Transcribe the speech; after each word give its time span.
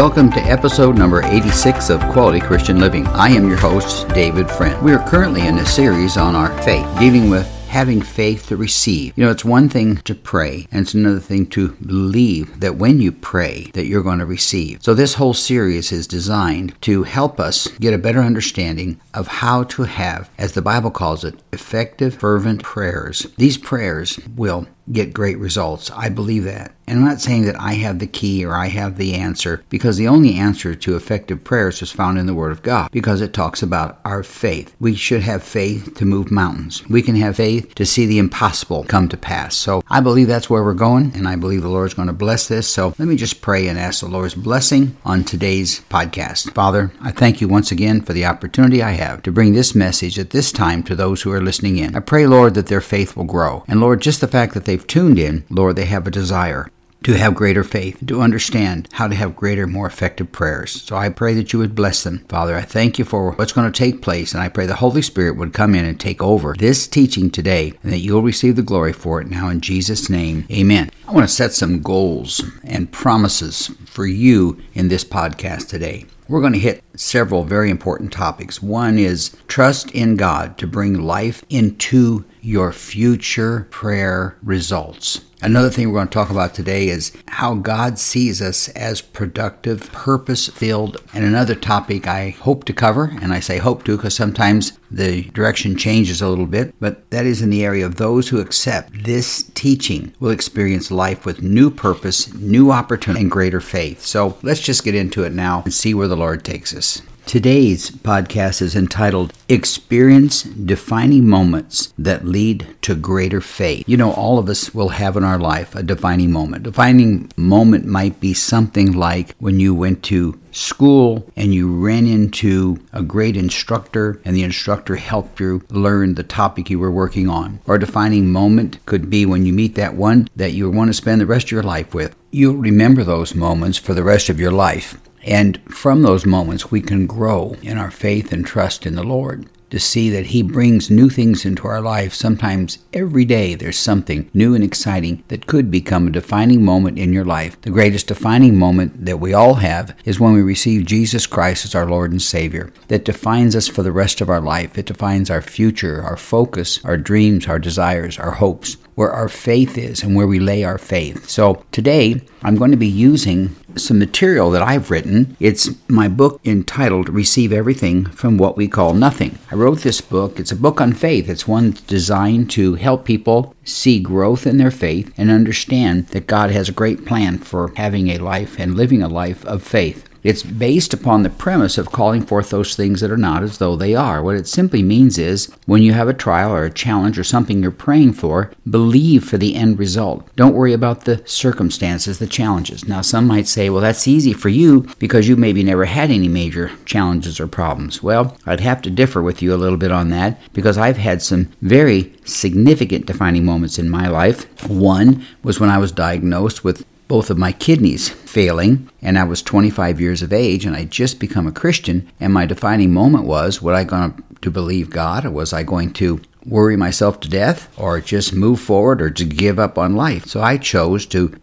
Welcome 0.00 0.32
to 0.32 0.40
episode 0.40 0.96
number 0.96 1.22
86 1.22 1.90
of 1.90 2.00
Quality 2.12 2.40
Christian 2.40 2.80
Living. 2.80 3.06
I 3.08 3.28
am 3.28 3.46
your 3.46 3.58
host, 3.58 4.08
David 4.08 4.50
Friend. 4.50 4.82
We 4.82 4.94
are 4.94 5.06
currently 5.06 5.46
in 5.46 5.58
a 5.58 5.66
series 5.66 6.16
on 6.16 6.34
our 6.34 6.50
faith, 6.62 6.86
dealing 6.98 7.28
with 7.28 7.46
having 7.68 8.00
faith 8.00 8.48
to 8.48 8.56
receive. 8.56 9.12
You 9.14 9.24
know, 9.24 9.30
it's 9.30 9.44
one 9.44 9.68
thing 9.68 9.98
to 9.98 10.14
pray, 10.14 10.66
and 10.72 10.80
it's 10.80 10.94
another 10.94 11.20
thing 11.20 11.46
to 11.48 11.72
believe 11.86 12.60
that 12.60 12.76
when 12.76 13.02
you 13.02 13.12
pray 13.12 13.70
that 13.74 13.84
you're 13.84 14.02
going 14.02 14.20
to 14.20 14.26
receive. 14.26 14.82
So 14.82 14.94
this 14.94 15.14
whole 15.14 15.34
series 15.34 15.92
is 15.92 16.06
designed 16.06 16.80
to 16.80 17.02
help 17.02 17.38
us 17.38 17.68
get 17.78 17.92
a 17.92 17.98
better 17.98 18.20
understanding 18.20 18.98
of 19.12 19.28
how 19.28 19.64
to 19.64 19.82
have, 19.82 20.30
as 20.38 20.52
the 20.52 20.62
Bible 20.62 20.90
calls 20.90 21.24
it, 21.24 21.38
effective, 21.52 22.14
fervent 22.14 22.62
prayers. 22.62 23.26
These 23.36 23.58
prayers 23.58 24.18
will 24.34 24.66
get 24.92 25.12
great 25.12 25.38
results. 25.38 25.90
I 25.90 26.08
believe 26.08 26.44
that. 26.44 26.74
And 26.86 26.98
I'm 26.98 27.04
not 27.04 27.20
saying 27.20 27.44
that 27.44 27.60
I 27.60 27.74
have 27.74 28.00
the 28.00 28.08
key 28.08 28.44
or 28.44 28.56
I 28.56 28.66
have 28.66 28.96
the 28.96 29.14
answer, 29.14 29.62
because 29.68 29.96
the 29.96 30.08
only 30.08 30.34
answer 30.34 30.74
to 30.74 30.96
effective 30.96 31.44
prayers 31.44 31.80
is 31.82 31.92
found 31.92 32.18
in 32.18 32.26
the 32.26 32.34
Word 32.34 32.50
of 32.50 32.64
God, 32.64 32.90
because 32.90 33.20
it 33.20 33.32
talks 33.32 33.62
about 33.62 34.00
our 34.04 34.24
faith. 34.24 34.74
We 34.80 34.96
should 34.96 35.22
have 35.22 35.44
faith 35.44 35.94
to 35.94 36.04
move 36.04 36.32
mountains. 36.32 36.84
We 36.88 37.02
can 37.02 37.14
have 37.14 37.36
faith 37.36 37.76
to 37.76 37.86
see 37.86 38.06
the 38.06 38.18
impossible 38.18 38.82
come 38.84 39.08
to 39.08 39.16
pass. 39.16 39.54
So 39.54 39.84
I 39.88 40.00
believe 40.00 40.26
that's 40.26 40.50
where 40.50 40.64
we're 40.64 40.74
going, 40.74 41.12
and 41.14 41.28
I 41.28 41.36
believe 41.36 41.62
the 41.62 41.68
Lord's 41.68 41.94
going 41.94 42.08
to 42.08 42.12
bless 42.12 42.48
this. 42.48 42.66
So 42.66 42.92
let 42.98 43.06
me 43.06 43.14
just 43.14 43.40
pray 43.40 43.68
and 43.68 43.78
ask 43.78 44.00
the 44.00 44.08
Lord's 44.08 44.34
blessing 44.34 44.96
on 45.04 45.22
today's 45.22 45.82
podcast. 45.82 46.52
Father, 46.54 46.90
I 47.00 47.12
thank 47.12 47.40
you 47.40 47.46
once 47.46 47.70
again 47.70 48.00
for 48.00 48.14
the 48.14 48.26
opportunity 48.26 48.82
I 48.82 48.92
have 48.92 49.22
to 49.22 49.30
bring 49.30 49.52
this 49.52 49.76
message 49.76 50.18
at 50.18 50.30
this 50.30 50.50
time 50.50 50.82
to 50.84 50.96
those 50.96 51.22
who 51.22 51.30
are 51.30 51.40
listening 51.40 51.78
in. 51.78 51.94
I 51.94 52.00
pray, 52.00 52.26
Lord, 52.26 52.54
that 52.54 52.66
their 52.66 52.80
faith 52.80 53.16
will 53.16 53.24
grow. 53.24 53.62
And 53.68 53.80
Lord, 53.80 54.00
just 54.00 54.20
the 54.20 54.26
fact 54.26 54.54
that 54.54 54.64
they've 54.80 54.86
tuned 54.86 55.18
in, 55.18 55.44
Lord, 55.50 55.76
they 55.76 55.84
have 55.84 56.06
a 56.06 56.10
desire 56.10 56.70
to 57.02 57.16
have 57.16 57.34
greater 57.34 57.64
faith, 57.64 57.98
to 58.06 58.20
understand 58.20 58.86
how 58.92 59.08
to 59.08 59.14
have 59.14 59.34
greater, 59.36 59.66
more 59.66 59.86
effective 59.86 60.30
prayers. 60.32 60.82
So 60.82 60.96
I 60.96 61.08
pray 61.08 61.32
that 61.34 61.50
you 61.50 61.58
would 61.58 61.74
bless 61.74 62.02
them. 62.02 62.26
Father, 62.28 62.56
I 62.56 62.60
thank 62.60 62.98
you 62.98 63.06
for 63.06 63.32
what's 63.32 63.52
going 63.52 63.70
to 63.70 63.78
take 63.78 64.02
place, 64.02 64.34
and 64.34 64.42
I 64.42 64.50
pray 64.50 64.66
the 64.66 64.74
Holy 64.76 65.00
Spirit 65.00 65.36
would 65.36 65.54
come 65.54 65.74
in 65.74 65.86
and 65.86 65.98
take 65.98 66.22
over 66.22 66.54
this 66.58 66.86
teaching 66.86 67.30
today, 67.30 67.72
and 67.82 67.92
that 67.92 68.00
you'll 68.00 68.22
receive 68.22 68.56
the 68.56 68.62
glory 68.62 68.92
for 68.92 69.20
it 69.20 69.28
now 69.28 69.48
in 69.48 69.62
Jesus' 69.62 70.10
name. 70.10 70.46
Amen. 70.50 70.90
I 71.08 71.12
want 71.12 71.26
to 71.26 71.34
set 71.34 71.52
some 71.52 71.80
goals 71.80 72.42
and 72.64 72.92
promises 72.92 73.68
for 73.86 74.06
you 74.06 74.60
in 74.74 74.88
this 74.88 75.04
podcast 75.04 75.68
today. 75.68 76.04
We're 76.30 76.40
going 76.40 76.52
to 76.52 76.60
hit 76.60 76.84
several 76.94 77.42
very 77.42 77.70
important 77.70 78.12
topics. 78.12 78.62
One 78.62 79.00
is 79.00 79.36
trust 79.48 79.90
in 79.90 80.14
God 80.14 80.58
to 80.58 80.68
bring 80.68 80.94
life 80.94 81.42
into 81.48 82.24
your 82.40 82.70
future 82.70 83.66
prayer 83.72 84.36
results. 84.40 85.22
Another 85.42 85.70
thing 85.70 85.88
we're 85.88 85.98
going 85.98 86.08
to 86.08 86.12
talk 86.12 86.28
about 86.28 86.52
today 86.52 86.88
is 86.88 87.12
how 87.28 87.54
God 87.54 87.98
sees 87.98 88.42
us 88.42 88.68
as 88.70 89.00
productive, 89.00 89.90
purpose 89.90 90.48
filled. 90.48 90.98
And 91.14 91.24
another 91.24 91.54
topic 91.54 92.06
I 92.06 92.30
hope 92.30 92.64
to 92.64 92.74
cover, 92.74 93.16
and 93.22 93.32
I 93.32 93.40
say 93.40 93.56
hope 93.56 93.84
to 93.84 93.96
because 93.96 94.14
sometimes 94.14 94.78
the 94.90 95.22
direction 95.30 95.78
changes 95.78 96.20
a 96.20 96.28
little 96.28 96.46
bit, 96.46 96.74
but 96.78 97.08
that 97.10 97.24
is 97.24 97.40
in 97.40 97.48
the 97.48 97.64
area 97.64 97.86
of 97.86 97.94
those 97.96 98.28
who 98.28 98.38
accept 98.38 99.04
this 99.04 99.50
teaching 99.54 100.12
will 100.20 100.30
experience 100.30 100.90
life 100.90 101.24
with 101.24 101.42
new 101.42 101.70
purpose, 101.70 102.32
new 102.34 102.70
opportunity, 102.70 103.22
and 103.22 103.30
greater 103.30 103.60
faith. 103.60 104.02
So 104.02 104.36
let's 104.42 104.60
just 104.60 104.84
get 104.84 104.94
into 104.94 105.24
it 105.24 105.32
now 105.32 105.62
and 105.64 105.72
see 105.72 105.94
where 105.94 106.08
the 106.08 106.16
Lord 106.16 106.44
takes 106.44 106.74
us. 106.74 107.00
Today's 107.30 107.92
podcast 107.92 108.60
is 108.60 108.74
entitled 108.74 109.32
Experience 109.48 110.42
Defining 110.42 111.28
Moments 111.28 111.94
That 111.96 112.24
Lead 112.24 112.66
to 112.82 112.96
Greater 112.96 113.40
Faith. 113.40 113.88
You 113.88 113.96
know, 113.96 114.10
all 114.14 114.40
of 114.40 114.48
us 114.48 114.74
will 114.74 114.88
have 114.88 115.16
in 115.16 115.22
our 115.22 115.38
life 115.38 115.76
a 115.76 115.84
defining 115.84 116.32
moment. 116.32 116.64
Defining 116.64 117.30
moment 117.36 117.86
might 117.86 118.18
be 118.18 118.34
something 118.34 118.90
like 118.90 119.36
when 119.38 119.60
you 119.60 119.72
went 119.76 120.02
to 120.06 120.40
school 120.50 121.24
and 121.36 121.54
you 121.54 121.72
ran 121.72 122.08
into 122.08 122.84
a 122.92 123.00
great 123.00 123.36
instructor 123.36 124.20
and 124.24 124.34
the 124.34 124.42
instructor 124.42 124.96
helped 124.96 125.38
you 125.38 125.62
learn 125.70 126.16
the 126.16 126.24
topic 126.24 126.68
you 126.68 126.80
were 126.80 126.90
working 126.90 127.28
on. 127.28 127.60
Or 127.64 127.76
a 127.76 127.80
defining 127.80 128.32
moment 128.32 128.84
could 128.86 129.08
be 129.08 129.24
when 129.24 129.46
you 129.46 129.52
meet 129.52 129.76
that 129.76 129.94
one 129.94 130.28
that 130.34 130.50
you 130.50 130.68
want 130.68 130.88
to 130.88 130.94
spend 130.94 131.20
the 131.20 131.26
rest 131.26 131.46
of 131.46 131.52
your 131.52 131.62
life 131.62 131.94
with. 131.94 132.16
You'll 132.32 132.56
remember 132.56 133.04
those 133.04 133.36
moments 133.36 133.78
for 133.78 133.94
the 133.94 134.02
rest 134.02 134.28
of 134.28 134.40
your 134.40 134.50
life. 134.50 135.00
And 135.22 135.60
from 135.70 136.02
those 136.02 136.26
moments, 136.26 136.70
we 136.70 136.80
can 136.80 137.06
grow 137.06 137.56
in 137.62 137.78
our 137.78 137.90
faith 137.90 138.32
and 138.32 138.44
trust 138.44 138.86
in 138.86 138.94
the 138.94 139.02
Lord 139.02 139.48
to 139.70 139.78
see 139.78 140.10
that 140.10 140.26
He 140.26 140.42
brings 140.42 140.90
new 140.90 141.08
things 141.08 141.44
into 141.44 141.66
our 141.66 141.80
life. 141.80 142.12
Sometimes 142.12 142.78
every 142.92 143.24
day 143.24 143.54
there's 143.54 143.78
something 143.78 144.28
new 144.34 144.54
and 144.54 144.64
exciting 144.64 145.22
that 145.28 145.46
could 145.46 145.70
become 145.70 146.08
a 146.08 146.12
defining 146.12 146.64
moment 146.64 146.98
in 146.98 147.12
your 147.12 147.24
life. 147.24 147.60
The 147.62 147.70
greatest 147.70 148.08
defining 148.08 148.58
moment 148.58 149.06
that 149.06 149.20
we 149.20 149.32
all 149.32 149.54
have 149.54 149.96
is 150.04 150.20
when 150.20 150.32
we 150.32 150.42
receive 150.42 150.86
Jesus 150.86 151.26
Christ 151.26 151.64
as 151.64 151.74
our 151.74 151.88
Lord 151.88 152.10
and 152.10 152.20
Savior. 152.20 152.72
That 152.88 153.04
defines 153.04 153.54
us 153.54 153.68
for 153.68 153.82
the 153.82 153.92
rest 153.92 154.20
of 154.20 154.28
our 154.28 154.40
life. 154.40 154.76
It 154.76 154.86
defines 154.86 155.30
our 155.30 155.42
future, 155.42 156.02
our 156.02 156.16
focus, 156.16 156.84
our 156.84 156.96
dreams, 156.96 157.46
our 157.46 157.58
desires, 157.58 158.18
our 158.18 158.32
hopes 158.32 158.76
where 158.94 159.10
our 159.10 159.28
faith 159.28 159.78
is 159.78 160.02
and 160.02 160.14
where 160.14 160.26
we 160.26 160.38
lay 160.38 160.64
our 160.64 160.78
faith. 160.78 161.28
So 161.28 161.64
today 161.72 162.22
I'm 162.42 162.56
going 162.56 162.70
to 162.70 162.76
be 162.76 162.86
using 162.86 163.56
some 163.76 163.98
material 163.98 164.50
that 164.50 164.62
I've 164.62 164.90
written. 164.90 165.36
It's 165.38 165.70
my 165.88 166.08
book 166.08 166.40
entitled 166.44 167.08
Receive 167.08 167.52
Everything 167.52 168.06
from 168.06 168.36
What 168.36 168.56
We 168.56 168.68
Call 168.68 168.94
Nothing. 168.94 169.38
I 169.50 169.54
wrote 169.54 169.80
this 169.80 170.00
book. 170.00 170.40
It's 170.40 170.52
a 170.52 170.56
book 170.56 170.80
on 170.80 170.92
faith. 170.92 171.28
It's 171.28 171.46
one 171.46 171.76
designed 171.86 172.50
to 172.50 172.74
help 172.74 173.04
people 173.04 173.54
see 173.64 174.00
growth 174.00 174.46
in 174.46 174.56
their 174.56 174.70
faith 174.70 175.14
and 175.16 175.30
understand 175.30 176.08
that 176.08 176.26
God 176.26 176.50
has 176.50 176.68
a 176.68 176.72
great 176.72 177.06
plan 177.06 177.38
for 177.38 177.72
having 177.76 178.08
a 178.08 178.18
life 178.18 178.58
and 178.58 178.74
living 178.74 179.02
a 179.02 179.08
life 179.08 179.44
of 179.46 179.62
faith. 179.62 180.09
It's 180.22 180.42
based 180.42 180.92
upon 180.92 181.22
the 181.22 181.30
premise 181.30 181.78
of 181.78 181.92
calling 181.92 182.22
forth 182.22 182.50
those 182.50 182.76
things 182.76 183.00
that 183.00 183.10
are 183.10 183.16
not 183.16 183.42
as 183.42 183.58
though 183.58 183.76
they 183.76 183.94
are. 183.94 184.22
What 184.22 184.36
it 184.36 184.46
simply 184.46 184.82
means 184.82 185.18
is 185.18 185.50
when 185.66 185.82
you 185.82 185.92
have 185.92 186.08
a 186.08 186.14
trial 186.14 186.52
or 186.52 186.64
a 186.64 186.72
challenge 186.72 187.18
or 187.18 187.24
something 187.24 187.62
you're 187.62 187.70
praying 187.70 188.12
for, 188.12 188.52
believe 188.68 189.24
for 189.24 189.38
the 189.38 189.54
end 189.54 189.78
result. 189.78 190.28
Don't 190.36 190.54
worry 190.54 190.72
about 190.72 191.04
the 191.04 191.22
circumstances, 191.26 192.18
the 192.18 192.26
challenges. 192.26 192.86
Now, 192.86 193.00
some 193.00 193.26
might 193.26 193.48
say, 193.48 193.70
well, 193.70 193.80
that's 193.80 194.08
easy 194.08 194.32
for 194.32 194.48
you 194.48 194.86
because 194.98 195.28
you 195.28 195.36
maybe 195.36 195.62
never 195.62 195.86
had 195.86 196.10
any 196.10 196.28
major 196.28 196.70
challenges 196.84 197.40
or 197.40 197.46
problems. 197.46 198.02
Well, 198.02 198.36
I'd 198.46 198.60
have 198.60 198.82
to 198.82 198.90
differ 198.90 199.22
with 199.22 199.40
you 199.40 199.54
a 199.54 199.56
little 199.56 199.78
bit 199.78 199.92
on 199.92 200.10
that 200.10 200.38
because 200.52 200.76
I've 200.76 200.98
had 200.98 201.22
some 201.22 201.50
very 201.62 202.12
significant 202.24 203.06
defining 203.06 203.44
moments 203.44 203.78
in 203.78 203.88
my 203.88 204.08
life. 204.08 204.68
One 204.68 205.24
was 205.42 205.58
when 205.58 205.70
I 205.70 205.78
was 205.78 205.92
diagnosed 205.92 206.62
with 206.64 206.84
both 207.10 207.28
of 207.28 207.36
my 207.36 207.50
kidneys 207.50 208.08
failing, 208.08 208.88
and 209.02 209.18
I 209.18 209.24
was 209.24 209.42
25 209.42 210.00
years 210.00 210.22
of 210.22 210.32
age, 210.32 210.64
and 210.64 210.76
I 210.76 210.84
just 210.84 211.18
become 211.18 211.48
a 211.48 211.52
Christian. 211.52 212.08
And 212.20 212.32
my 212.32 212.46
defining 212.46 212.92
moment 212.92 213.24
was: 213.24 213.60
was 213.60 213.74
I 213.74 213.82
going 213.82 214.22
to 214.40 214.50
believe 214.50 214.90
God, 214.90 215.24
or 215.24 215.32
was 215.32 215.52
I 215.52 215.64
going 215.64 215.92
to 215.94 216.20
worry 216.46 216.76
myself 216.76 217.18
to 217.20 217.28
death, 217.28 217.68
or 217.76 218.00
just 218.00 218.32
move 218.32 218.60
forward, 218.60 219.02
or 219.02 219.10
to 219.10 219.24
give 219.24 219.58
up 219.58 219.76
on 219.76 219.96
life? 219.96 220.26
So 220.26 220.40
I 220.40 220.56
chose 220.56 221.04
to 221.06 221.36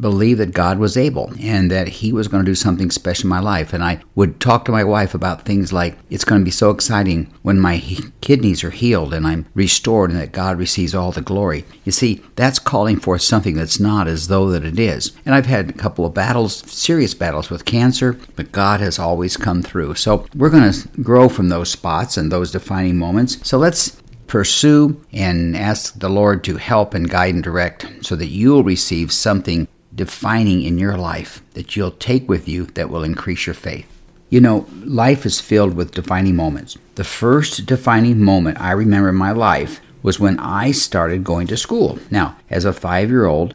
believe 0.00 0.38
that 0.38 0.52
God 0.54 0.78
was 0.78 0.96
able 0.96 1.32
and 1.40 1.70
that 1.70 1.88
He 1.88 2.12
was 2.12 2.28
going 2.28 2.44
to 2.44 2.50
do 2.50 2.54
something 2.54 2.90
special 2.90 3.24
in 3.24 3.30
my 3.30 3.40
life. 3.40 3.72
And 3.72 3.82
I 3.82 4.00
would 4.14 4.40
talk 4.40 4.64
to 4.64 4.72
my 4.72 4.84
wife 4.84 5.14
about 5.14 5.44
things 5.44 5.72
like 5.72 5.96
it's 6.10 6.24
going 6.24 6.40
to 6.40 6.44
be 6.44 6.50
so 6.50 6.70
exciting 6.70 7.32
when 7.42 7.58
my 7.58 7.82
kidneys 8.20 8.62
are 8.62 8.70
healed 8.70 9.12
and 9.12 9.26
I'm 9.26 9.46
restored 9.54 10.10
and 10.10 10.20
that 10.20 10.32
God 10.32 10.58
receives 10.58 10.94
all 10.94 11.12
the 11.12 11.20
glory. 11.20 11.64
You 11.84 11.92
see, 11.92 12.22
that's 12.36 12.58
calling 12.58 13.00
for 13.00 13.18
something 13.18 13.54
that's 13.54 13.80
not 13.80 14.06
as 14.06 14.28
though 14.28 14.50
that 14.50 14.64
it 14.64 14.78
is. 14.78 15.12
And 15.26 15.34
I've 15.34 15.46
had 15.46 15.70
a 15.70 15.74
couple 15.74 16.06
of 16.06 16.14
battles, 16.14 16.58
serious 16.70 17.14
battles 17.14 17.50
with 17.50 17.64
cancer, 17.64 18.18
but 18.36 18.52
God 18.52 18.80
has 18.80 18.98
always 18.98 19.36
come 19.36 19.62
through. 19.62 19.96
So 19.96 20.26
we're 20.34 20.50
going 20.50 20.72
to 20.72 20.88
grow 21.02 21.28
from 21.28 21.48
those 21.48 21.70
spots 21.70 22.16
and 22.16 22.30
those 22.30 22.52
defining 22.52 22.96
moments. 22.96 23.46
So 23.48 23.58
let's 23.58 24.00
pursue 24.28 25.02
and 25.12 25.56
ask 25.56 25.98
the 25.98 26.08
Lord 26.08 26.44
to 26.44 26.58
help 26.58 26.94
and 26.94 27.10
guide 27.10 27.34
and 27.34 27.42
direct 27.42 27.86
so 28.02 28.14
that 28.14 28.26
you'll 28.26 28.62
receive 28.62 29.10
something 29.10 29.66
defining 29.98 30.62
in 30.62 30.78
your 30.78 30.96
life 30.96 31.42
that 31.52 31.76
you'll 31.76 31.90
take 31.90 32.28
with 32.28 32.48
you 32.48 32.64
that 32.76 32.88
will 32.88 33.04
increase 33.04 33.46
your 33.46 33.54
faith. 33.54 33.86
You 34.30 34.40
know, 34.40 34.66
life 34.84 35.26
is 35.26 35.40
filled 35.40 35.74
with 35.74 35.92
defining 35.92 36.36
moments. 36.36 36.78
The 36.94 37.04
first 37.04 37.66
defining 37.66 38.22
moment 38.22 38.60
I 38.60 38.72
remember 38.72 39.10
in 39.10 39.16
my 39.16 39.32
life 39.32 39.80
was 40.02 40.18
when 40.18 40.38
I 40.38 40.70
started 40.70 41.24
going 41.24 41.46
to 41.48 41.56
school. 41.56 41.98
Now, 42.10 42.36
as 42.48 42.64
a 42.64 42.72
five 42.72 43.10
year 43.10 43.26
old, 43.26 43.54